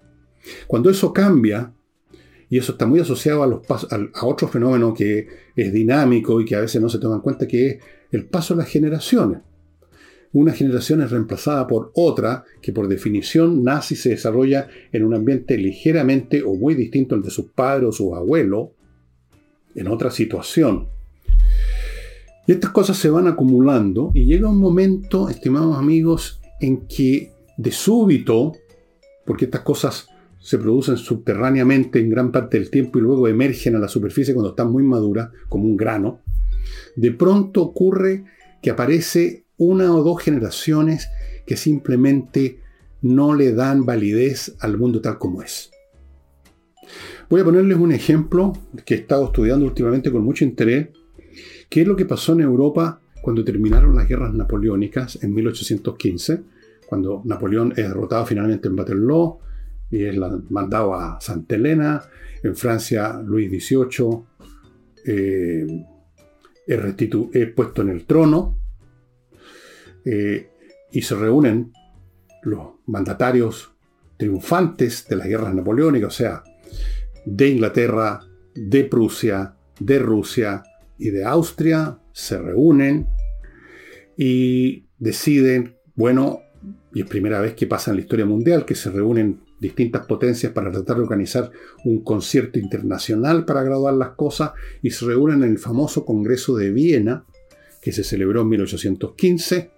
[0.66, 1.74] Cuando eso cambia,
[2.50, 6.56] y eso está muy asociado a, los a, otro fenómeno que es dinámico y que
[6.56, 7.78] a veces no se toma en cuenta, que es
[8.10, 9.42] el paso de las generaciones.
[10.34, 15.14] Una generación es reemplazada por otra que por definición nace y se desarrolla en un
[15.14, 18.70] ambiente ligeramente o muy distinto al de sus padres o sus abuelos,
[19.76, 20.88] en otra situación.
[22.48, 27.70] Y estas cosas se van acumulando y llega un momento, estimados amigos, en que de
[27.70, 28.54] súbito,
[29.24, 30.08] porque estas cosas
[30.40, 34.50] se producen subterráneamente en gran parte del tiempo y luego emergen a la superficie cuando
[34.50, 36.22] están muy maduras, como un grano,
[36.96, 38.24] de pronto ocurre
[38.60, 41.08] que aparece una o dos generaciones
[41.46, 42.60] que simplemente
[43.02, 45.70] no le dan validez al mundo tal como es.
[47.28, 48.52] Voy a ponerles un ejemplo
[48.84, 50.88] que he estado estudiando últimamente con mucho interés,
[51.68, 56.42] que es lo que pasó en Europa cuando terminaron las guerras napoleónicas en 1815,
[56.86, 59.38] cuando Napoleón es derrotado finalmente en Waterloo,
[59.90, 60.16] y es
[60.50, 62.02] mandado a Santa Elena.
[62.42, 64.24] En Francia, Luis XVIII
[65.06, 65.66] eh,
[66.66, 68.58] es, puesto en el trono
[70.04, 70.50] eh,
[70.92, 71.72] y se reúnen
[72.42, 73.72] los mandatarios
[74.16, 76.44] triunfantes de las guerras napoleónicas, o sea,
[77.24, 78.20] de Inglaterra,
[78.54, 80.62] de Prusia, de Rusia,
[80.98, 83.08] y de Austria se reúnen
[84.16, 86.40] y deciden, bueno,
[86.92, 90.52] y es primera vez que pasa en la historia mundial, que se reúnen distintas potencias
[90.52, 91.50] para tratar de organizar
[91.84, 96.70] un concierto internacional para graduar las cosas y se reúnen en el famoso Congreso de
[96.70, 97.24] Viena,
[97.82, 99.70] que se celebró en 1815.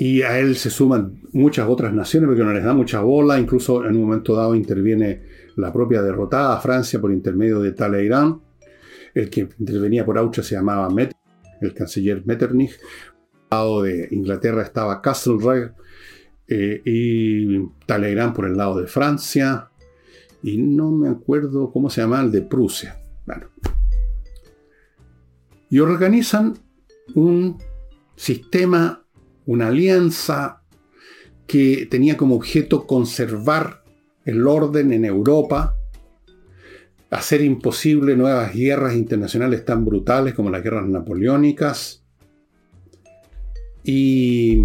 [0.00, 3.84] Y a él se suman muchas otras naciones porque no les da mucha bola, incluso
[3.84, 5.22] en un momento dado interviene
[5.56, 8.40] la propia derrotada Francia por intermedio de Talleyrand.
[9.12, 11.12] El que intervenía por Austria se llamaba Met,
[11.60, 12.78] el canciller Metternich.
[13.50, 15.74] Al lado de Inglaterra estaba Castlereagh
[16.46, 19.68] eh, y Talleyrand por el lado de Francia.
[20.44, 23.00] Y no me acuerdo cómo se llama el de Prusia.
[23.26, 23.48] Bueno.
[25.70, 26.54] Y organizan
[27.16, 27.58] un
[28.14, 29.04] sistema,
[29.48, 30.60] una alianza
[31.46, 33.82] que tenía como objeto conservar
[34.26, 35.74] el orden en Europa,
[37.08, 42.04] hacer imposible nuevas guerras internacionales tan brutales como las guerras napoleónicas
[43.84, 44.60] y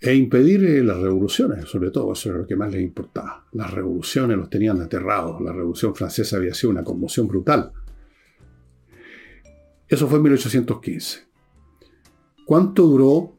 [0.00, 3.46] e impedir eh, las revoluciones, sobre todo, eso era lo que más les importaba.
[3.52, 7.72] Las revoluciones los tenían aterrados, la revolución francesa había sido una conmoción brutal.
[9.90, 11.18] Eso fue en 1815.
[12.46, 13.36] ¿Cuánto duró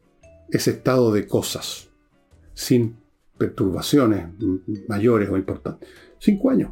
[0.49, 1.89] ese estado de cosas
[2.53, 2.97] sin
[3.37, 4.27] perturbaciones
[4.89, 5.89] mayores o importantes?
[6.19, 6.71] Cinco años.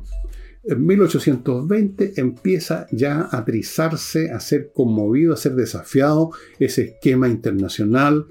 [0.66, 8.28] En 1820 empieza ya a trizarse, a ser conmovido, a ser desafiado ese esquema internacional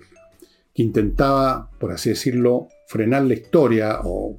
[0.74, 4.38] que intentaba, por así decirlo, frenar la historia o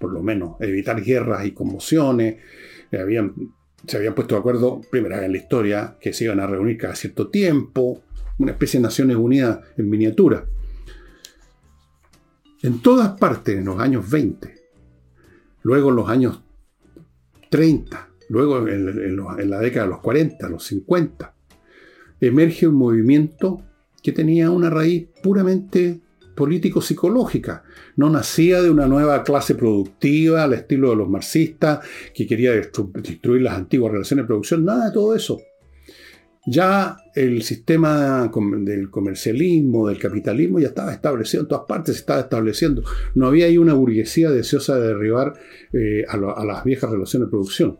[0.00, 2.36] por lo menos evitar guerras y conmociones.
[3.86, 6.78] Se habían puesto de acuerdo, primera vez en la historia, que se iban a reunir
[6.78, 8.02] cada cierto tiempo,
[8.38, 10.44] una especie de Naciones Unidas en miniatura.
[12.62, 14.54] En todas partes, en los años 20,
[15.62, 16.42] luego en los años
[17.50, 21.34] 30, luego en, en la década de los 40, los 50,
[22.20, 23.62] emerge un movimiento
[24.02, 26.00] que tenía una raíz puramente
[26.38, 27.64] político-psicológica.
[27.96, 31.80] No nacía de una nueva clase productiva al estilo de los marxistas
[32.14, 35.40] que quería destruir las antiguas relaciones de producción, nada de todo eso.
[36.46, 42.20] Ya el sistema del comercialismo, del capitalismo, ya estaba establecido en todas partes, se estaba
[42.20, 42.84] estableciendo.
[43.14, 45.34] No había ahí una burguesía deseosa de derribar
[45.72, 47.78] eh, a, a las viejas relaciones de producción.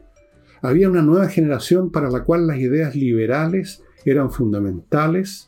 [0.61, 5.48] Había una nueva generación para la cual las ideas liberales eran fundamentales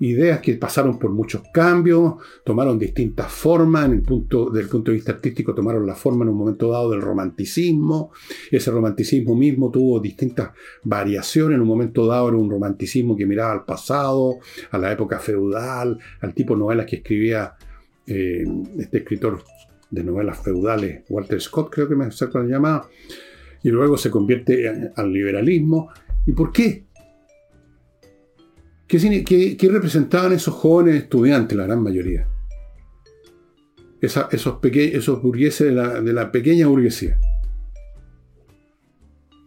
[0.00, 4.90] ideas que pasaron por muchos cambios, tomaron distintas formas, en el punto, desde el punto
[4.90, 8.12] de vista artístico tomaron la forma en un momento dado del romanticismo,
[8.50, 10.50] ese romanticismo mismo tuvo distintas
[10.84, 14.36] variaciones, en un momento dado era un romanticismo que miraba al pasado,
[14.70, 17.54] a la época feudal, al tipo de novelas que escribía
[18.06, 18.44] eh,
[18.78, 19.42] este escritor
[19.90, 22.88] de novelas feudales, Walter Scott creo que me acerco la llamada,
[23.62, 25.90] y luego se convierte al liberalismo.
[26.24, 26.85] ¿Y por qué?
[28.86, 32.28] ¿Qué, representaban esos jóvenes estudiantes, la gran mayoría?
[34.00, 34.26] esos,
[34.62, 37.18] esos burgueses de la, pequeña burguesía.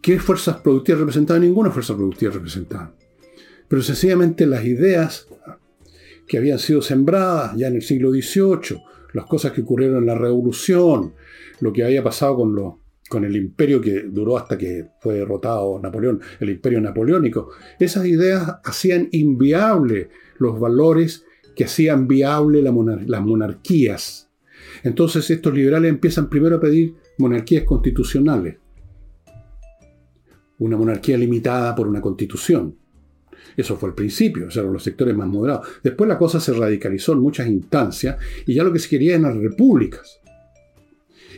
[0.02, 1.42] ¿Qué fuerzas productivas representaban?
[1.42, 2.92] Ninguna fuerza productiva representaban.
[3.68, 5.28] Pero sencillamente las ideas
[6.26, 8.82] que habían sido sembradas ya en el siglo XVIII,
[9.14, 11.14] las cosas que ocurrieron en la Revolución,
[11.60, 12.74] lo que había pasado con los
[13.10, 18.60] con el imperio que duró hasta que fue derrotado Napoleón, el imperio napoleónico, esas ideas
[18.62, 21.24] hacían inviable los valores
[21.56, 24.30] que hacían viable las monarquías.
[24.84, 28.58] Entonces estos liberales empiezan primero a pedir monarquías constitucionales,
[30.58, 32.76] una monarquía limitada por una constitución.
[33.56, 35.66] Eso fue el principio, o sea, los sectores más moderados.
[35.82, 39.42] Después la cosa se radicalizó en muchas instancias y ya lo que se quería eran
[39.42, 40.19] repúblicas.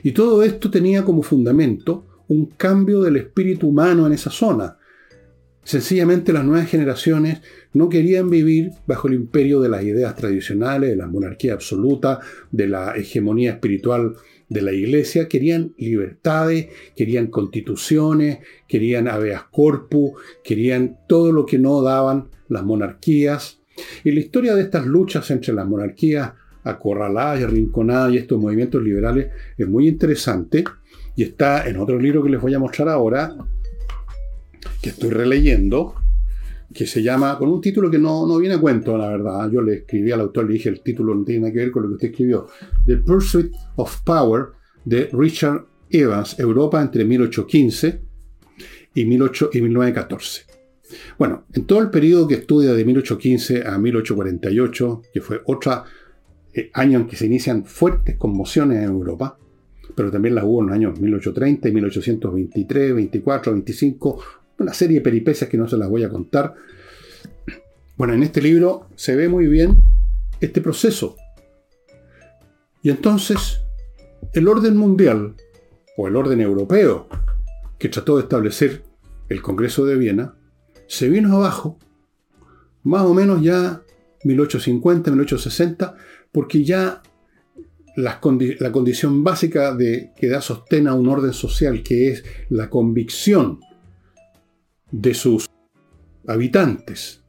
[0.02, 4.78] Y todo esto tenía como fundamento un cambio del espíritu humano en esa zona.
[5.64, 7.40] Sencillamente las nuevas generaciones
[7.72, 12.18] no querían vivir bajo el imperio de las ideas tradicionales, de la monarquía absoluta,
[12.50, 14.14] de la hegemonía espiritual
[14.48, 20.12] de la iglesia, querían libertades, querían constituciones, querían habeas corpus,
[20.44, 23.60] querían todo lo que no daban las monarquías.
[24.04, 26.32] Y la historia de estas luchas entre las monarquías
[26.64, 30.64] acorraladas y arrinconadas y estos movimientos liberales es muy interesante
[31.16, 33.35] y está en otro libro que les voy a mostrar ahora,
[34.81, 35.94] que estoy releyendo,
[36.72, 39.51] que se llama, con un título que no, no viene a cuento, la verdad.
[39.51, 41.83] Yo le escribí al autor, le dije, el título no tiene nada que ver con
[41.83, 42.46] lo que usted escribió.
[42.87, 44.46] The Pursuit of Power
[44.85, 48.01] de Richard Evans, Europa entre 1815
[48.94, 50.42] y, 18, y 1914.
[51.18, 55.85] Bueno, en todo el periodo que estudia de 1815 a 1848, que fue otra
[56.54, 59.38] eh, año en que se inician fuertes conmociones en Europa,
[59.94, 64.22] pero también las hubo en los años 1830 y 1823, 24, 25,
[64.58, 66.54] una serie de peripecias que no se las voy a contar.
[67.96, 69.78] Bueno, en este libro se ve muy bien
[70.40, 71.16] este proceso.
[72.82, 73.60] Y entonces,
[74.32, 75.34] el orden mundial,
[75.96, 77.08] o el orden europeo,
[77.78, 78.82] que trató de establecer
[79.28, 80.34] el Congreso de Viena,
[80.88, 81.78] se vino abajo,
[82.82, 83.82] más o menos ya
[84.24, 85.96] 1850, 1860,
[86.33, 87.03] porque ya
[87.97, 93.61] la, condición básica de que da sostén a un orden social, que es la convicción
[94.90, 95.49] de sus
[96.27, 97.23] habitantes,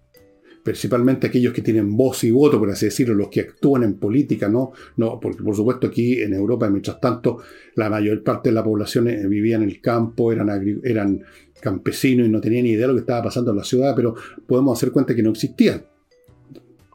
[0.64, 4.48] principalmente aquellos que tienen voz y voto, por así decirlo, los que actúan en política,
[4.48, 4.72] ¿no?
[4.96, 7.40] no porque por supuesto aquí en Europa, mientras tanto,
[7.76, 11.24] la mayor parte de la población eh, vivía en el campo, eran, eran
[11.62, 14.16] campesinos y no tenían ni idea de lo que estaba pasando en la ciudad, pero
[14.48, 15.86] podemos hacer cuenta que no existían,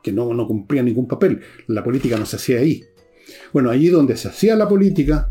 [0.03, 1.41] que no, no cumplían ningún papel.
[1.67, 2.85] La política no se hacía ahí.
[3.53, 5.31] Bueno, allí donde se hacía la política,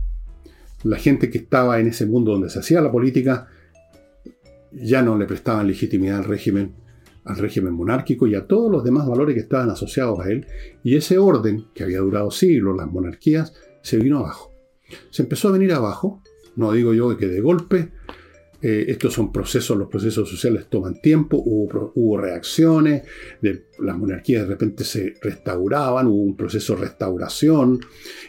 [0.83, 3.47] la gente que estaba en ese mundo donde se hacía la política,
[4.71, 6.73] ya no le prestaban legitimidad al régimen,
[7.25, 10.45] al régimen monárquico y a todos los demás valores que estaban asociados a él,
[10.83, 14.53] y ese orden, que había durado siglos, las monarquías, se vino abajo.
[15.09, 16.21] Se empezó a venir abajo,
[16.55, 17.91] no digo yo que de golpe,
[18.59, 23.03] eh, estos son procesos, los procesos sociales toman tiempo, hubo, reacciones,
[23.41, 27.79] las monarquías de repente se restauraban, hubo un proceso de restauración,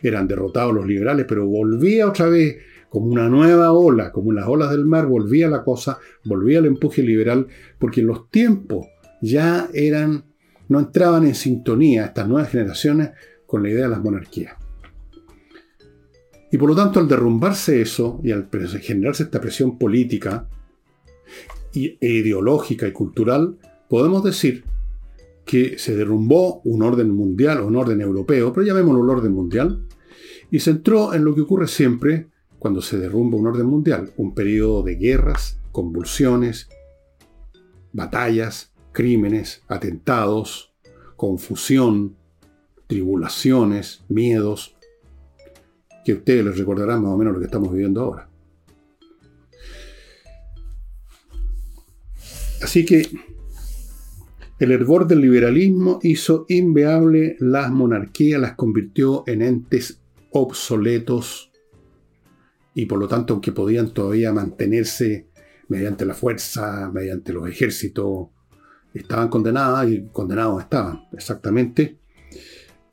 [0.02, 2.58] eran derrotados los liberales, pero volvía otra vez
[2.90, 7.02] como una nueva ola, como las olas del mar, volvía la cosa, volvía el empuje
[7.02, 7.46] liberal,
[7.78, 8.86] porque los tiempos
[9.22, 10.24] ya eran,
[10.68, 13.10] no entraban en sintonía estas nuevas generaciones
[13.46, 14.57] con la idea de las monarquías.
[16.50, 18.48] Y por lo tanto, al derrumbarse eso y al
[18.80, 20.48] generarse esta presión política
[21.74, 23.56] e ideológica y cultural,
[23.88, 24.64] podemos decir
[25.44, 29.82] que se derrumbó un orden mundial un orden europeo, pero llamémoslo un orden mundial,
[30.50, 34.34] y se entró en lo que ocurre siempre cuando se derrumba un orden mundial, un
[34.34, 36.68] periodo de guerras, convulsiones,
[37.92, 40.72] batallas, crímenes, atentados,
[41.16, 42.16] confusión,
[42.86, 44.76] tribulaciones, miedos,
[46.08, 48.30] que ustedes les recordarán más o menos lo que estamos viviendo ahora.
[52.62, 53.06] Así que
[54.58, 61.52] el hervor del liberalismo hizo inveable las monarquías, las convirtió en entes obsoletos
[62.72, 65.28] y por lo tanto, aunque podían todavía mantenerse
[65.68, 68.28] mediante la fuerza, mediante los ejércitos,
[68.94, 71.98] estaban condenadas y condenados estaban, exactamente.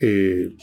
[0.01, 0.53] Eh,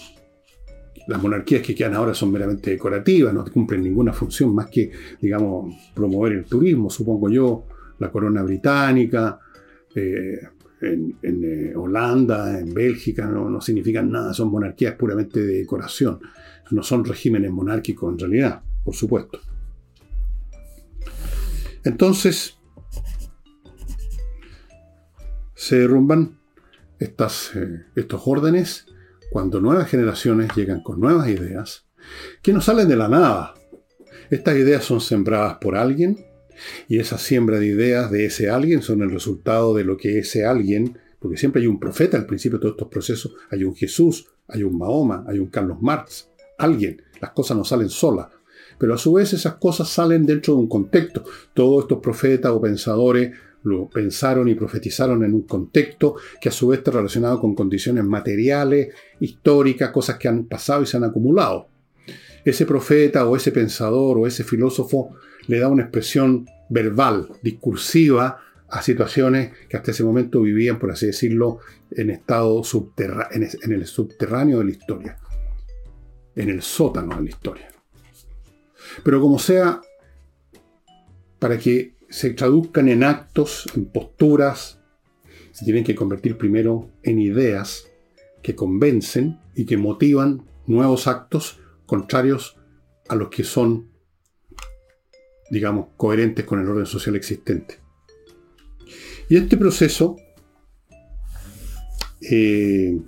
[1.07, 5.75] las monarquías que quedan ahora son meramente decorativas, no cumplen ninguna función más que, digamos,
[5.95, 7.67] promover el turismo, supongo yo,
[7.99, 9.39] la corona británica,
[9.95, 10.41] eh,
[10.81, 16.19] en, eh, Holanda, en Bélgica, no, significan nada, son monarquías puramente de decoración,
[16.71, 19.41] no son regímenes monárquicos en realidad, por supuesto.
[21.85, 22.59] Entonces,
[25.55, 26.39] se derrumban
[26.99, 28.87] estas, eh, estos órdenes
[29.33, 31.87] cuando nuevas generaciones llegan con nuevas ideas
[32.43, 33.55] que no salen de la nada.
[34.31, 36.25] Estas ideas son sembradas por alguien
[36.87, 40.45] y esa siembra de ideas de ese alguien son el resultado de lo que ese
[40.45, 44.27] alguien, porque siempre hay un profeta al principio de todos estos procesos, hay un Jesús,
[44.49, 48.29] hay un Mahoma, hay un Carlos Marx, alguien, las cosas no salen solas.
[48.79, 51.25] Pero a su vez esas cosas salen dentro de un contexto.
[51.55, 53.31] Todos estos profetas o pensadores
[53.65, 58.05] lo pensaron y profetizaron en un contexto que a su vez está relacionado con condiciones
[58.05, 61.69] materiales, históricas, cosas que han pasado y se han acumulado.
[62.45, 68.81] Ese profeta o ese pensador o ese filósofo le da una expresión verbal, discursiva, a
[68.81, 71.59] situaciones que hasta ese momento vivían, por así decirlo,
[71.91, 72.63] en estado
[73.31, 75.19] en el subterráneo de la historia,
[76.35, 77.69] en el sótano de la historia.
[79.05, 79.81] Pero como sea,
[81.39, 84.79] para que se traduzcan en actos, en posturas,
[85.51, 87.89] se tienen que convertir primero en ideas
[88.43, 92.59] que convencen y que motivan nuevos actos contrarios
[93.09, 93.91] a los que son,
[95.51, 97.79] digamos, coherentes con el orden social existente.
[99.31, 100.17] Y este proceso
[102.21, 103.01] eh,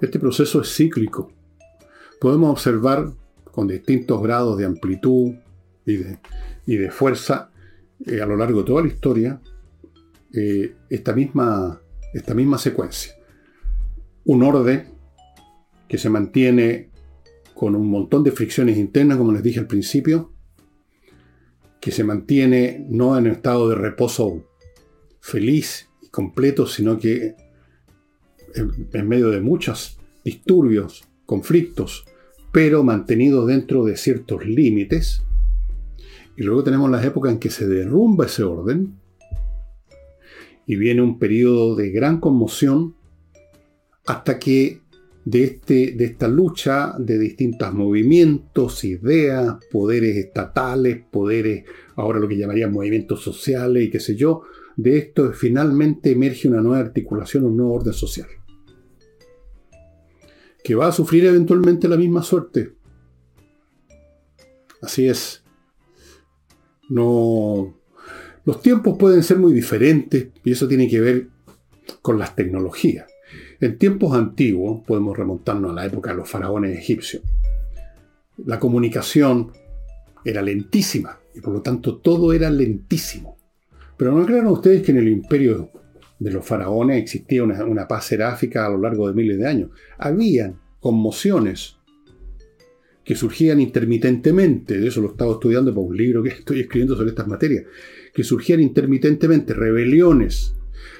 [0.00, 1.30] este proceso es cíclico.
[2.20, 3.19] Podemos observar
[3.50, 5.34] con distintos grados de amplitud
[5.86, 6.18] y de,
[6.66, 7.50] y de fuerza
[8.06, 9.40] eh, a lo largo de toda la historia
[10.32, 11.80] eh, esta, misma,
[12.14, 13.14] esta misma secuencia.
[14.24, 14.88] Un orden
[15.88, 16.90] que se mantiene
[17.54, 20.32] con un montón de fricciones internas, como les dije al principio,
[21.80, 24.46] que se mantiene no en un estado de reposo
[25.20, 27.34] feliz y completo, sino que
[28.54, 32.04] en, en medio de muchos disturbios, conflictos,
[32.52, 35.22] pero mantenidos dentro de ciertos límites.
[36.36, 38.94] Y luego tenemos las épocas en que se derrumba ese orden
[40.66, 42.94] y viene un periodo de gran conmoción
[44.06, 44.80] hasta que
[45.24, 51.64] de, este, de esta lucha de distintos movimientos, ideas, poderes estatales, poderes,
[51.96, 54.42] ahora lo que llamarían movimientos sociales y qué sé yo,
[54.76, 58.28] de esto finalmente emerge una nueva articulación, un nuevo orden social.
[60.64, 62.74] Que va a sufrir eventualmente la misma suerte.
[64.82, 65.42] Así es.
[66.88, 67.74] No.
[68.44, 71.28] Los tiempos pueden ser muy diferentes y eso tiene que ver
[72.02, 73.06] con las tecnologías.
[73.60, 77.22] En tiempos antiguos, podemos remontarnos a la época de los faraones egipcios,
[78.46, 79.52] la comunicación
[80.24, 83.36] era lentísima y por lo tanto todo era lentísimo.
[83.96, 85.70] Pero no crean ustedes que en el imperio
[86.20, 89.70] de los faraones existía una, paz seráfica a lo largo de miles de años.
[89.98, 91.78] Habían conmociones
[93.02, 97.08] que surgían intermitentemente, de eso lo estaba estudiando por un libro que estoy escribiendo sobre
[97.08, 97.64] estas materias,
[98.14, 100.54] que surgían intermitentemente, rebeliones,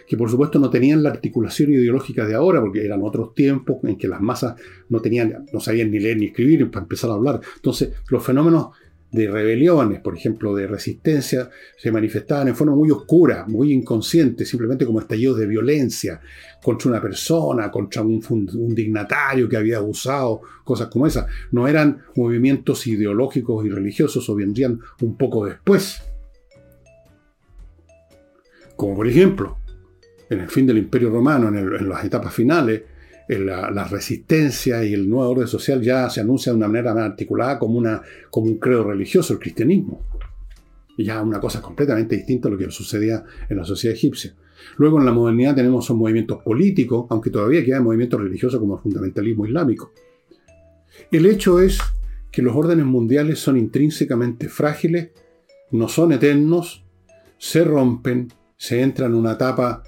[0.09, 3.97] que por supuesto no tenían la articulación ideológica de ahora, porque eran otros tiempos en
[3.97, 4.55] que las masas
[4.89, 7.41] no tenían, no sabían ni leer ni escribir para empezar a hablar.
[7.57, 8.69] Entonces, los fenómenos
[9.13, 14.87] de rebeliones, por ejemplo, de resistencia, se manifestaban en forma muy oscura, muy inconsciente, simplemente
[14.87, 16.21] como estallidos de violencia
[16.63, 21.27] contra una persona, contra un, dignatario que había abusado, cosas como esas.
[21.51, 26.03] No eran movimientos ideológicos y religiosos o vendrían un poco después.
[28.77, 29.59] Como por ejemplo,
[30.29, 32.83] en el fin del Imperio Romano, en, las etapas finales,
[33.39, 37.59] la, resistencia y el nuevo orden social ya se anuncia de una manera más articulada
[37.59, 40.05] como, una, como un credo religioso, el cristianismo.
[40.99, 44.35] Ya una cosa completamente distinta a lo que sucedía en la sociedad egipcia.
[44.77, 48.83] Luego en la modernidad tenemos esos movimientos políticos, aunque todavía quedan movimientos religiosos como el
[48.83, 49.93] fundamentalismo islámico.
[51.11, 51.79] El hecho es
[52.31, 55.11] que los órdenes mundiales son intrínsecamente frágiles,
[55.71, 56.85] no son eternos,
[57.39, 59.83] se rompen, se entra en una etapa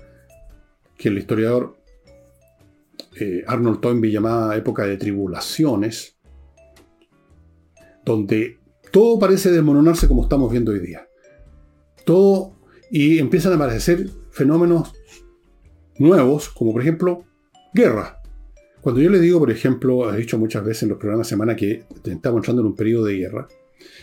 [0.96, 1.81] que el historiador
[3.18, 6.16] eh, Arnold Toynbee llamaba época de tribulaciones,
[8.04, 8.58] donde
[8.90, 11.06] todo parece desmoronarse como estamos viendo hoy día.
[12.04, 12.56] Todo,
[12.90, 14.92] y empiezan a aparecer fenómenos
[15.98, 17.24] nuevos, como por ejemplo
[17.74, 18.20] guerra.
[18.80, 21.56] Cuando yo le digo, por ejemplo, he dicho muchas veces en los programas de semana
[21.56, 23.46] que estamos entrando en un periodo de guerra,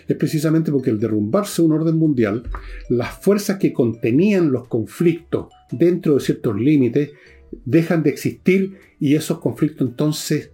[0.07, 2.43] es precisamente porque al derrumbarse un orden mundial,
[2.89, 7.11] las fuerzas que contenían los conflictos dentro de ciertos límites
[7.51, 10.51] dejan de existir y esos conflictos entonces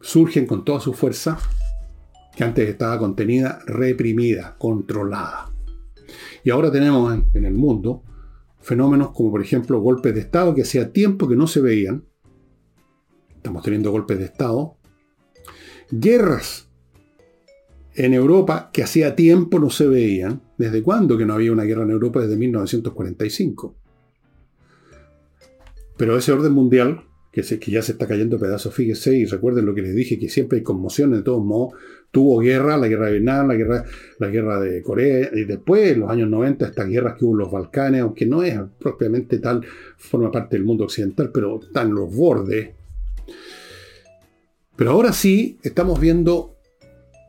[0.00, 1.38] surgen con toda su fuerza
[2.36, 5.52] que antes estaba contenida, reprimida, controlada.
[6.44, 8.04] Y ahora tenemos en, el mundo
[8.60, 12.04] fenómenos como por ejemplo golpes de Estado que hacía tiempo que no se veían.
[13.34, 14.76] Estamos teniendo golpes de Estado.
[15.90, 16.68] Guerras
[17.94, 20.42] en Europa que hacía tiempo no se veían.
[20.56, 22.20] ¿Desde cuándo que no había una guerra en Europa?
[22.20, 23.76] Desde 1945.
[25.98, 29.74] Pero ese orden mundial, que, que ya se está cayendo pedazos, fíjese, y recuerden lo
[29.74, 31.74] que les dije, que siempre hay conmoción de todos modos.
[32.10, 33.84] Tuvo guerra, la guerra de Vietnam, la guerra,
[34.18, 37.38] la guerra de Corea, y después, en los años 90, estas guerras que hubo en
[37.40, 39.60] los Balcanes, aunque no es propiamente tal,
[39.98, 42.70] forma parte del mundo occidental, pero están los bordes.
[44.76, 46.54] Pero ahora sí estamos viendo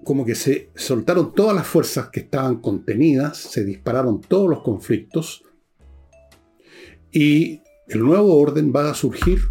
[0.03, 5.43] como que se soltaron todas las fuerzas que estaban contenidas, se dispararon todos los conflictos
[7.11, 9.49] y el nuevo orden va a surgir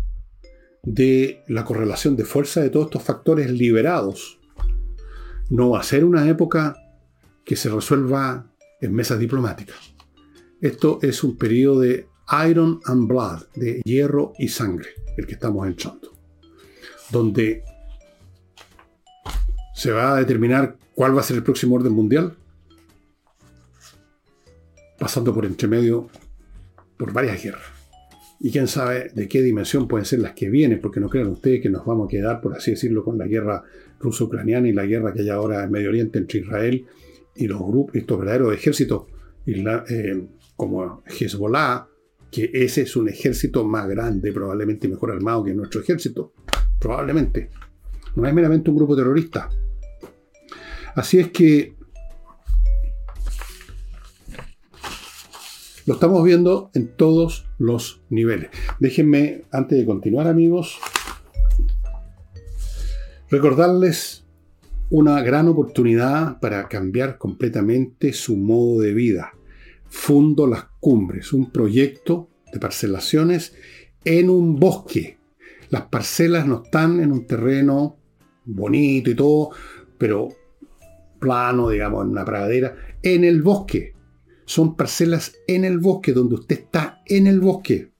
[0.85, 4.39] de la correlación de fuerza de todos estos factores liberados.
[5.51, 6.77] No va a ser una época
[7.45, 8.47] que se resuelva
[8.81, 9.77] en mesas diplomáticas.
[10.61, 12.09] Esto es un periodo de
[12.49, 16.13] iron and blood, de hierro y sangre, el que estamos entrando,
[17.11, 17.65] donde
[19.75, 22.37] se va a determinar cuál va a ser el próximo orden mundial,
[24.99, 26.09] pasando por entre medio
[26.97, 27.78] por varias guerras.
[28.41, 31.61] Y quién sabe de qué dimensión pueden ser las que vienen, porque no crean ustedes
[31.61, 33.65] que nos vamos a quedar, por así decirlo, con la guerra
[33.99, 36.87] ruso-ucraniana y la guerra que hay ahora en Medio Oriente entre Israel
[37.35, 39.07] y los grupos, estos verdaderos ejércitos
[39.47, 40.27] eh,
[40.57, 41.89] como Hezbollah,
[42.31, 46.33] que ese es un ejército más grande, probablemente mejor armado que nuestro ejército.
[46.79, 47.51] Probablemente.
[48.15, 49.49] No es meramente un grupo terrorista.
[50.95, 51.78] Así es que
[55.89, 58.51] lo estamos viendo en todos los niveles.
[58.79, 60.79] Déjenme, antes de continuar amigos,
[63.31, 64.27] recordarles
[64.91, 69.33] una gran oportunidad para cambiar completamente su modo de vida.
[69.87, 73.55] Fundo Las Cumbres, un proyecto de parcelaciones
[74.05, 75.17] en un bosque.
[75.71, 77.97] Las parcelas no están en un terreno
[78.45, 79.53] bonito y todo,
[79.97, 80.29] pero
[81.19, 83.97] plano, digamos, en una pradera, en el bosque.
[84.49, 87.91] Son parcelas en el bosque, donde usted está en el bosque.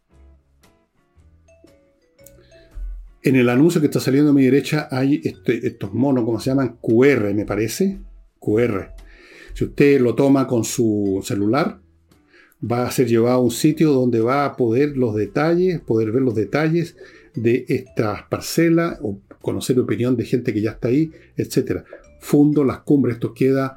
[3.23, 6.49] En el anuncio que está saliendo a mi derecha hay este, estos monos, ¿cómo se
[6.49, 6.79] llaman?
[6.81, 8.01] QR, me parece.
[8.39, 8.95] QR.
[9.53, 11.83] Si usted lo toma con su celular,
[12.65, 16.23] va a ser llevado a un sitio donde va a poder los detalles, poder ver
[16.23, 16.97] los detalles
[17.35, 21.83] de estas parcelas o conocer opinión de gente que ya está ahí, etc.
[22.21, 23.77] Fundo Las Cumbres, esto queda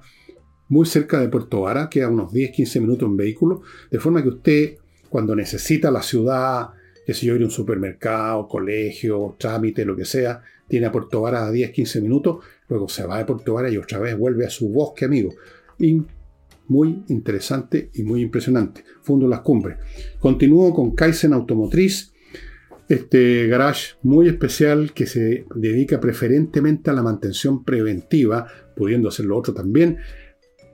[0.72, 3.62] muy cerca de Puerto Vara, queda unos 10-15 minutos en vehículo,
[3.92, 4.78] de forma que usted
[5.10, 6.70] cuando necesita la ciudad,
[7.06, 11.20] que si yo, ir a un supermercado, colegio, trámite, lo que sea, tiene a Puerto
[11.20, 12.38] Vara a 10-15 minutos,
[12.70, 15.34] luego se va de Puerto Vara y otra vez vuelve a su bosque, amigo.
[15.78, 16.04] Y
[16.70, 18.86] muy interesante y muy impresionante.
[19.02, 19.78] Fundo Las Cumbres.
[20.20, 22.14] Continúo con Kaizen Automotriz,
[22.88, 29.54] este garage muy especial que se dedica preferentemente a la mantención preventiva, pudiendo hacerlo otro
[29.54, 29.98] también,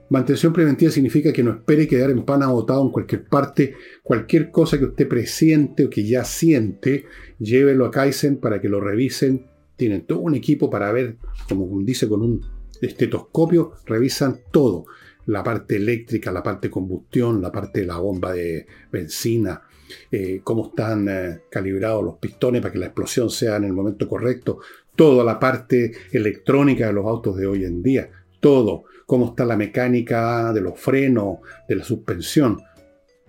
[0.10, 3.76] Mantención preventiva significa que no espere quedar en pan agotado en cualquier parte.
[4.04, 7.06] Cualquier cosa que usted presiente o que ya siente,
[7.40, 9.48] llévelo a Kaizen para que lo revisen.
[9.76, 11.18] Tienen todo un equipo para ver,
[11.50, 12.42] como dice con un
[12.82, 14.86] estetoscopio, revisan todo.
[15.26, 19.62] La parte eléctrica, la parte de combustión, la parte de la bomba de benzina,
[20.10, 24.08] eh, cómo están eh, calibrados los pistones para que la explosión sea en el momento
[24.08, 24.60] correcto,
[24.96, 29.58] toda la parte electrónica de los autos de hoy en día, todo cómo está la
[29.58, 31.38] mecánica de los frenos,
[31.68, 32.62] de la suspensión.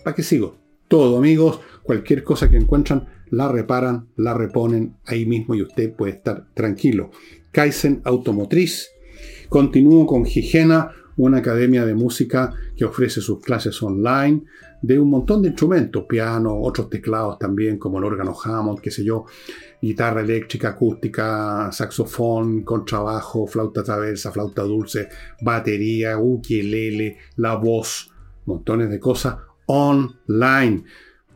[0.05, 0.59] ¿Para qué sigo?
[0.89, 6.13] Todo, amigos, cualquier cosa que encuentran, la reparan, la reponen ahí mismo y usted puede
[6.13, 7.11] estar tranquilo.
[7.53, 8.91] Kaizen Automotriz.
[9.49, 14.45] Continúo con Higiena, una academia de música que ofrece sus clases online
[14.81, 19.05] de un montón de instrumentos, piano, otros teclados también, como el órgano Hammond, qué sé
[19.05, 19.25] yo,
[19.83, 25.09] guitarra eléctrica, acústica, saxofón, contrabajo, flauta traversa, flauta dulce,
[25.41, 28.13] batería, ukelele, la voz,
[28.47, 30.85] montones de cosas online.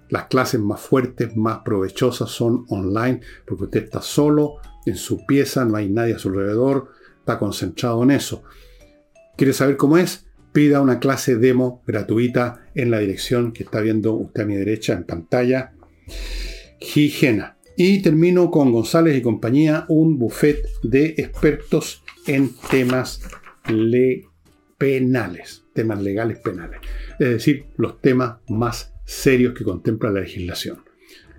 [0.09, 5.65] Las clases más fuertes, más provechosas son online, porque usted está solo en su pieza,
[5.65, 8.43] no hay nadie a su alrededor, está concentrado en eso.
[9.37, 10.27] ¿Quiere saber cómo es?
[10.53, 14.95] Pida una clase demo gratuita en la dirección que está viendo usted a mi derecha
[14.95, 15.73] en pantalla.
[16.81, 17.57] Higiena.
[17.77, 23.21] Y termino con González y compañía, un buffet de expertos en temas
[24.79, 26.81] penales, temas legales penales.
[27.19, 30.83] Es decir, los temas más serios que contempla la legislación.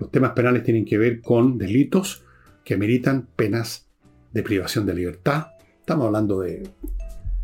[0.00, 2.24] Los temas penales tienen que ver con delitos
[2.64, 3.88] que ameritan penas
[4.32, 5.48] de privación de libertad.
[5.78, 6.68] Estamos hablando de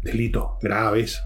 [0.03, 1.20] delitos graves.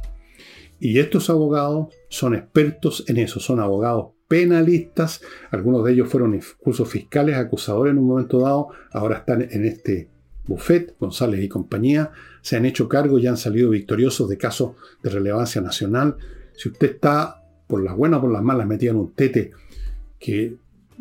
[0.81, 6.85] Y estos abogados son expertos en eso, son abogados penalistas, algunos de ellos fueron incluso
[6.85, 10.09] fiscales acusadores en un momento dado, ahora están en este
[10.47, 15.11] buffet, González y compañía, se han hecho cargo y han salido victoriosos de casos de
[15.11, 16.17] relevancia nacional.
[16.55, 19.51] Si usted está por las buenas o por las malas metido en un tete
[20.19, 20.57] que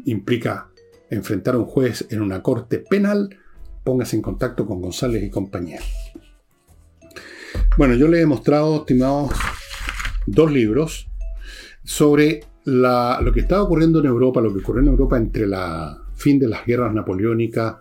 [0.06, 0.70] implica
[1.10, 3.38] enfrentar a un juez en una corte penal,
[3.84, 5.80] póngase en contacto con González y compañía.
[7.78, 9.32] Bueno, yo le he mostrado, estimados,
[10.26, 11.10] dos libros
[11.84, 16.40] sobre lo que estaba ocurriendo en Europa, lo que ocurrió en Europa entre la fin
[16.40, 17.76] de las guerras napoleónicas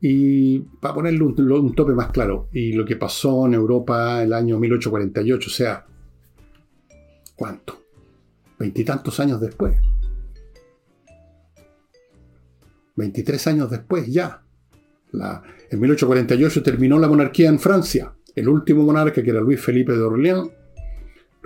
[0.00, 4.58] y, para ponerle un, tope más claro, y lo que pasó en Europa el año
[4.58, 5.86] 1848, o sea,
[7.34, 7.82] ¿cuánto?
[8.58, 9.78] Veintitantos años después.
[12.94, 14.42] Veintitrés años después ya.
[15.12, 18.12] en 1848 terminó la monarquía en Francia.
[18.34, 20.50] El último monarca, que era Luis Felipe de Orleans,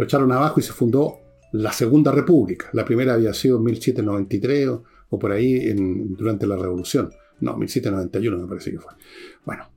[0.01, 1.19] lo echaron abajo y se fundó
[1.53, 2.71] la Segunda República.
[2.73, 4.71] La primera había sido en 1793
[5.11, 7.11] o, por ahí durante la Revolución.
[7.41, 8.95] No, 1791 me parece que fue.
[9.45, 9.69] Bueno,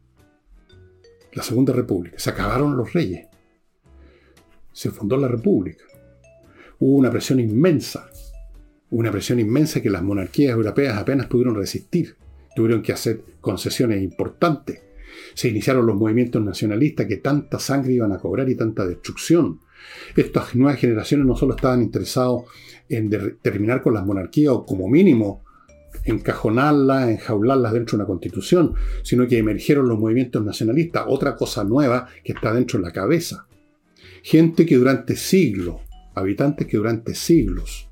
[1.34, 2.18] la Segunda República.
[2.18, 3.28] Se acabaron los reyes.
[4.72, 5.84] Se fundó la República.
[6.80, 8.10] Hubo una presión inmensa.
[8.92, 12.16] Una presión inmensa que las monarquías europeas apenas pudieron resistir.
[12.56, 14.82] Tuvieron que hacer concesiones importantes.
[15.34, 19.60] Se iniciaron los movimientos nacionalistas que tanta sangre iban a cobrar y tanta destrucción.
[20.16, 22.44] Estas nuevas generaciones no solo estaban interesados
[22.90, 23.10] en
[23.42, 25.44] terminar con las monarquías o como mínimo
[26.06, 28.74] encajonarlas, enjaularlas dentro de una constitución,
[29.04, 33.48] sino que emergieron los movimientos nacionalistas, otra cosa nueva que está dentro de la cabeza.
[34.24, 35.78] Gente que durante siglos,
[36.16, 37.90] habitantes que durante siglos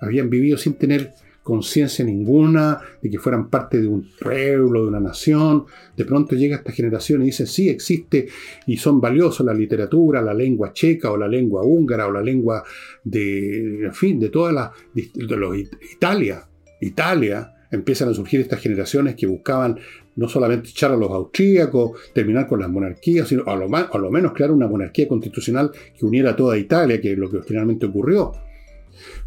[0.00, 1.14] habían vivido sin tener
[1.48, 5.64] conciencia ninguna de que fueran parte de un pueblo, de una nación.
[5.96, 8.28] De pronto llega esta generación y dice, sí, existe
[8.66, 12.62] y son valiosos la literatura, la lengua checa o la lengua húngara o la lengua
[13.02, 16.46] de, en fin, de todas las, de los, Italia.
[16.82, 19.78] Italia empiezan a surgir estas generaciones que buscaban
[20.16, 24.10] no solamente echar a los austríacos, terminar con las monarquías, sino a lo, a lo
[24.10, 27.86] menos crear una monarquía constitucional que uniera a toda Italia, que es lo que finalmente
[27.86, 28.32] ocurrió.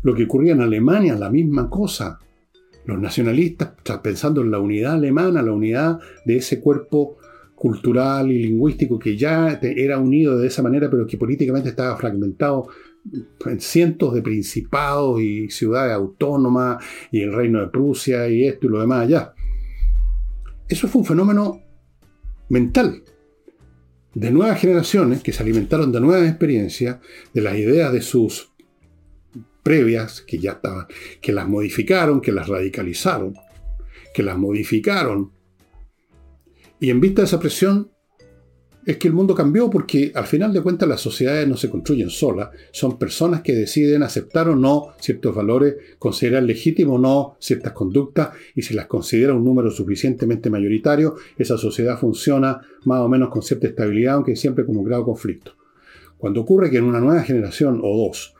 [0.03, 2.19] Lo que ocurría en Alemania, la misma cosa.
[2.85, 7.17] Los nacionalistas, pensando en la unidad alemana, la unidad de ese cuerpo
[7.55, 12.69] cultural y lingüístico que ya era unido de esa manera, pero que políticamente estaba fragmentado
[13.45, 18.69] en cientos de principados y ciudades autónomas y el reino de Prusia y esto y
[18.69, 19.33] lo demás allá.
[20.67, 21.61] Eso fue un fenómeno
[22.49, 23.03] mental
[24.13, 26.97] de nuevas generaciones que se alimentaron de nuevas experiencias,
[27.33, 28.50] de las ideas de sus
[29.63, 30.87] previas que ya estaban,
[31.21, 33.33] que las modificaron, que las radicalizaron,
[34.13, 35.31] que las modificaron.
[36.79, 37.91] Y en vista de esa presión,
[38.85, 42.09] es que el mundo cambió porque al final de cuentas las sociedades no se construyen
[42.09, 47.73] solas, son personas que deciden aceptar o no ciertos valores, considerar legítimo o no ciertas
[47.73, 53.29] conductas y si las considera un número suficientemente mayoritario, esa sociedad funciona más o menos
[53.29, 55.53] con cierta estabilidad, aunque siempre con un grado de conflicto.
[56.17, 58.35] Cuando ocurre que en una nueva generación o dos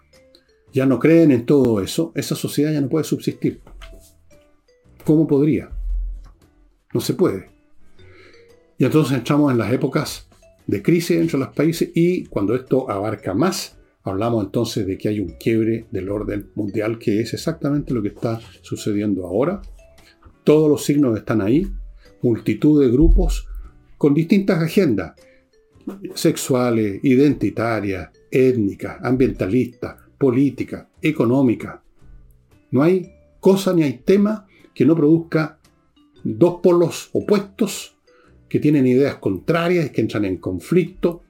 [0.74, 3.62] ya no creen en todo eso, esa sociedad ya no puede subsistir.
[5.04, 5.70] ¿Cómo podría?
[6.94, 7.50] No se puede.
[8.78, 10.28] Y entonces entramos en las épocas
[10.68, 15.20] de crisis entre los países y cuando esto abarca más, hablamos entonces de que hay
[15.20, 19.62] un quiebre del orden mundial, que es exactamente lo que está sucediendo ahora.
[20.44, 21.68] Todos los signos están ahí,
[22.22, 23.48] multitud de grupos
[23.98, 25.14] con distintas agendas,
[26.16, 31.82] sexuales, identitarias, étnicas, ambientalistas, política, económica.
[32.70, 35.58] No hay cosa ni hay tema que no produzca
[36.24, 37.98] dos polos opuestos
[38.48, 41.24] que tienen ideas contrarias, que entran en conflicto,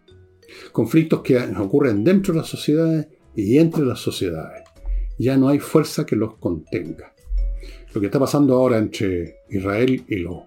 [0.74, 4.64] conflictos que ocurren dentro de las sociedades y entre las sociedades.
[5.18, 7.14] Ya no hay fuerza que los contenga.
[7.94, 10.38] Lo que está pasando ahora entre Israel y los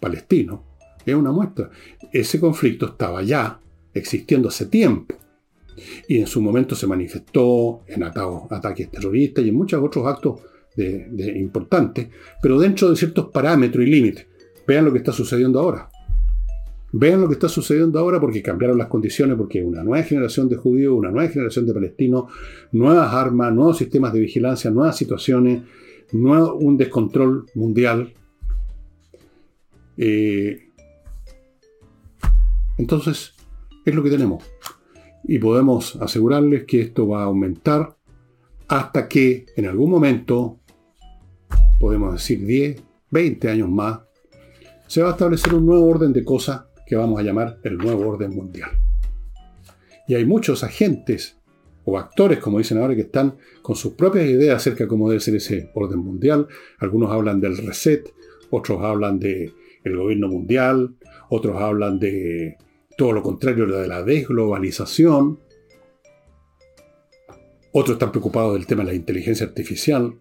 [0.00, 0.60] palestinos
[1.04, 1.68] es una muestra.
[2.10, 3.60] Ese conflicto estaba ya
[3.92, 5.16] existiendo hace tiempo.
[6.08, 10.40] Y en su momento se manifestó en ataques terroristas y en muchos otros actos
[10.76, 12.08] importantes,
[12.42, 14.26] pero dentro de ciertos parámetros y límites.
[14.66, 15.90] Vean lo que está sucediendo ahora.
[16.92, 20.56] Vean lo que está sucediendo ahora porque cambiaron las condiciones, porque una nueva generación de
[20.56, 22.32] judíos, una nueva generación de palestinos,
[22.72, 25.62] nuevas armas, nuevos sistemas de vigilancia, nuevas situaciones,
[26.12, 28.12] un descontrol mundial.
[29.96, 30.70] Eh,
[32.78, 33.34] entonces,
[33.84, 34.42] es lo que tenemos
[35.26, 37.96] y podemos asegurarles que esto va a aumentar
[38.68, 40.58] hasta que en algún momento,
[41.80, 44.00] podemos decir 10, 20 años más,
[44.86, 48.08] se va a establecer un nuevo orden de cosas que vamos a llamar el nuevo
[48.08, 48.70] orden mundial.
[50.06, 51.38] Y hay muchos agentes
[51.84, 55.20] o actores, como dicen ahora, que están con sus propias ideas acerca de cómo debe
[55.20, 56.46] ser ese orden mundial.
[56.78, 58.12] Algunos hablan del reset,
[58.50, 59.54] otros hablan del
[59.84, 60.94] el gobierno mundial,
[61.28, 62.56] otros hablan de
[62.96, 65.40] todo lo contrario de la desglobalización.
[67.72, 70.14] Otros están preocupados del tema de la inteligencia artificial.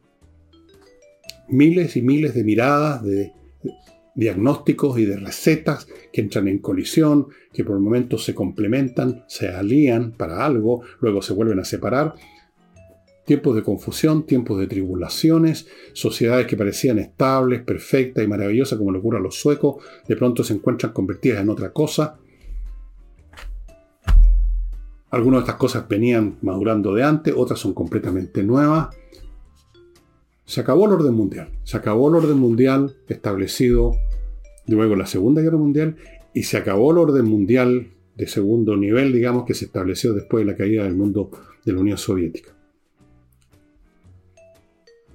[1.49, 3.32] Miles y miles de miradas, de
[4.15, 10.11] diagnósticos y de recetas que entran en colisión, que por momentos se complementan, se alían
[10.11, 12.15] para algo, luego se vuelven a separar.
[13.26, 18.99] Tiempos de confusión, tiempos de tribulaciones, sociedades que parecían estables, perfectas y maravillosas como lo
[18.99, 22.19] ocurre a los suecos, de pronto se encuentran convertidas en otra cosa.
[25.14, 28.88] Algunas de estas cosas venían madurando de antes, otras son completamente nuevas.
[30.43, 31.51] Se acabó el orden mundial.
[31.61, 33.95] Se acabó el orden mundial establecido
[34.66, 35.97] luego en la Segunda Guerra Mundial
[36.34, 40.51] y se acabó el orden mundial de segundo nivel, digamos, que se estableció después de
[40.51, 41.30] la caída del mundo
[41.64, 42.51] de la Unión Soviética.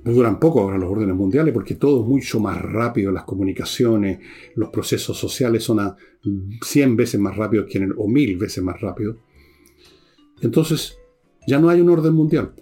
[0.04, 4.20] No duran poco ahora los órdenes mundiales porque todo es mucho más rápido, las comunicaciones,
[4.54, 5.96] los procesos sociales son a
[6.62, 9.16] 100 veces más rápidos que en el, o 1000 veces más rápidos.
[10.40, 10.98] Entonces,
[11.46, 12.52] ya no hay un orden mundial.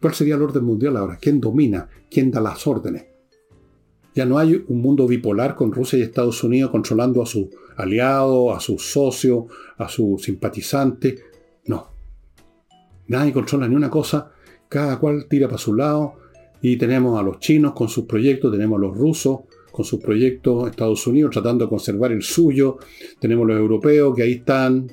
[0.00, 1.18] ¿Cuál sería el orden mundial ahora?
[1.20, 1.88] ¿Quién domina?
[2.10, 3.06] ¿Quién da las órdenes?
[4.14, 8.54] Ya no hay un mundo bipolar con Rusia y Estados Unidos controlando a su aliado,
[8.54, 9.46] a su socio,
[9.76, 11.16] a su simpatizante.
[11.66, 11.88] No.
[13.08, 14.32] Nadie controla ni una cosa.
[14.68, 16.14] Cada cual tira para su lado.
[16.62, 19.40] Y tenemos a los chinos con sus proyectos, tenemos a los rusos
[19.76, 22.78] con sus proyectos, Estados Unidos tratando de conservar el suyo,
[23.20, 24.90] tenemos los europeos que ahí están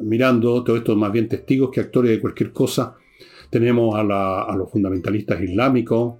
[0.00, 2.96] mirando todo esto más bien testigos que actores de cualquier cosa.
[3.50, 4.02] Tenemos a,
[4.56, 6.16] los fundamentalistas islámicos,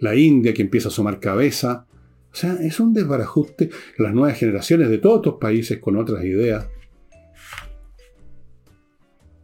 [0.00, 1.86] la India que empieza a asomar cabeza.
[2.32, 3.70] O sea, es un desbarajuste.
[3.98, 6.68] Las nuevas generaciones de todos estos países con otras ideas.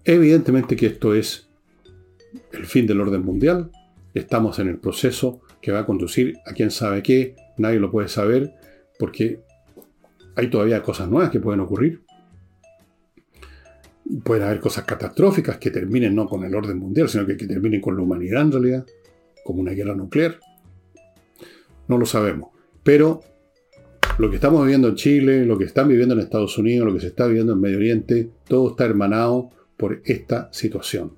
[0.05, 1.49] Evidentemente que esto es
[2.53, 3.71] el fin del orden mundial.
[4.13, 8.09] Estamos en el proceso que va a conducir a quién sabe qué, nadie lo puede
[8.09, 8.55] saber,
[8.99, 9.41] porque
[10.37, 12.03] hay todavía cosas nuevas que pueden ocurrir.
[14.25, 17.97] Pueden haber cosas catastróficas que terminen no con el orden mundial, sino que, terminen con
[17.97, 18.87] la humanidad en realidad,
[19.45, 20.39] como una guerra nuclear.
[21.89, 22.51] No lo sabemos.
[22.83, 23.23] Pero
[24.19, 27.01] lo que estamos viviendo en Chile, lo que están viviendo en Estados Unidos, lo que
[27.01, 31.13] se está viviendo en Medio Oriente, todo está hermanado por esta situación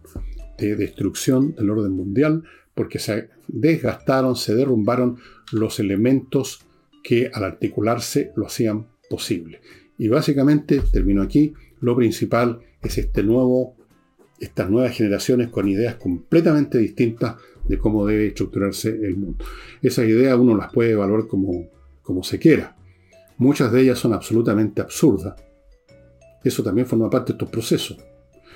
[0.59, 5.19] de destrucción del orden mundial, porque se desgastaron, se derrumbaron
[5.53, 6.65] los elementos
[7.03, 9.61] que al articularse lo hacían posible.
[9.99, 11.53] Y básicamente, termino aquí,
[11.83, 13.77] lo principal es este nuevo,
[14.41, 17.37] estas nuevas generaciones con ideas completamente distintas
[17.69, 19.45] de cómo debe estructurarse el mundo.
[19.83, 21.69] Esas ideas uno las puede evaluar como,
[22.03, 22.77] como se quiera.
[23.37, 25.35] Muchas de ellas son absolutamente absurdas.
[26.43, 27.99] Eso también forma parte de estos procesos.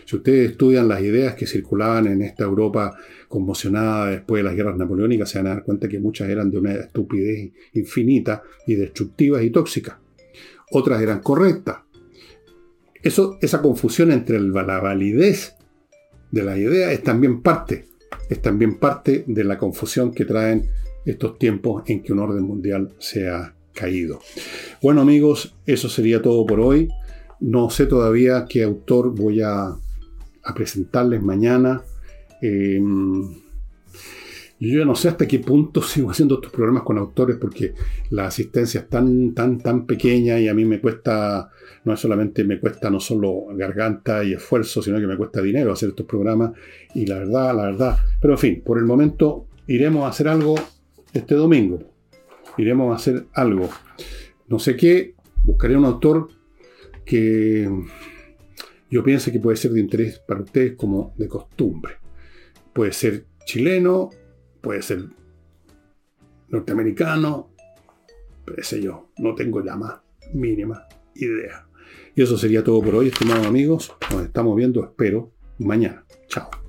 [0.05, 2.97] Si ustedes estudian las ideas que circulaban en esta Europa
[3.27, 6.59] conmocionada después de las guerras napoleónicas, se van a dar cuenta que muchas eran de
[6.59, 9.97] una estupidez infinita y destructivas y tóxicas.
[10.71, 11.86] Otras eran correctas.
[13.07, 15.55] Eso, esa confusión entre la validez
[16.33, 17.87] de la idea es también parte,
[18.29, 20.69] es también parte de la confusión que traen
[21.05, 24.19] estos tiempos en que un orden mundial se ha caído.
[24.83, 26.89] Bueno amigos, eso sería todo por hoy.
[27.39, 29.77] No sé todavía qué autor voy a
[30.57, 31.85] presentarles mañana.
[32.43, 32.81] Eh,
[34.59, 37.75] yo no sé hasta qué punto sigo haciendo estos programas con autores porque
[38.11, 41.51] la asistencia es tan, tan, tan pequeña y a mí me cuesta,
[41.85, 45.73] no es solamente me cuesta no solo garganta y esfuerzo, sino que me cuesta dinero
[45.73, 46.53] hacer estos programas
[46.95, 47.99] y la verdad, la verdad.
[48.21, 50.55] Pero en fin, por el momento iremos a hacer algo
[51.13, 51.81] este domingo.
[52.59, 53.69] Iremos a hacer algo.
[54.49, 56.29] No sé qué, buscaré un autor
[57.05, 57.69] que
[58.91, 61.95] yo pienso que puede ser de interés para ustedes como de costumbre.
[62.73, 64.11] Puede ser chileno,
[64.67, 65.05] puede ser
[66.49, 67.53] norteamericano,
[68.53, 70.01] qué sé yo, no tengo la más
[70.35, 71.69] mínima idea.
[72.17, 73.95] Y eso sería todo por hoy, estimados amigos.
[74.11, 76.05] Nos estamos viendo, espero, mañana.
[76.27, 76.66] Chao.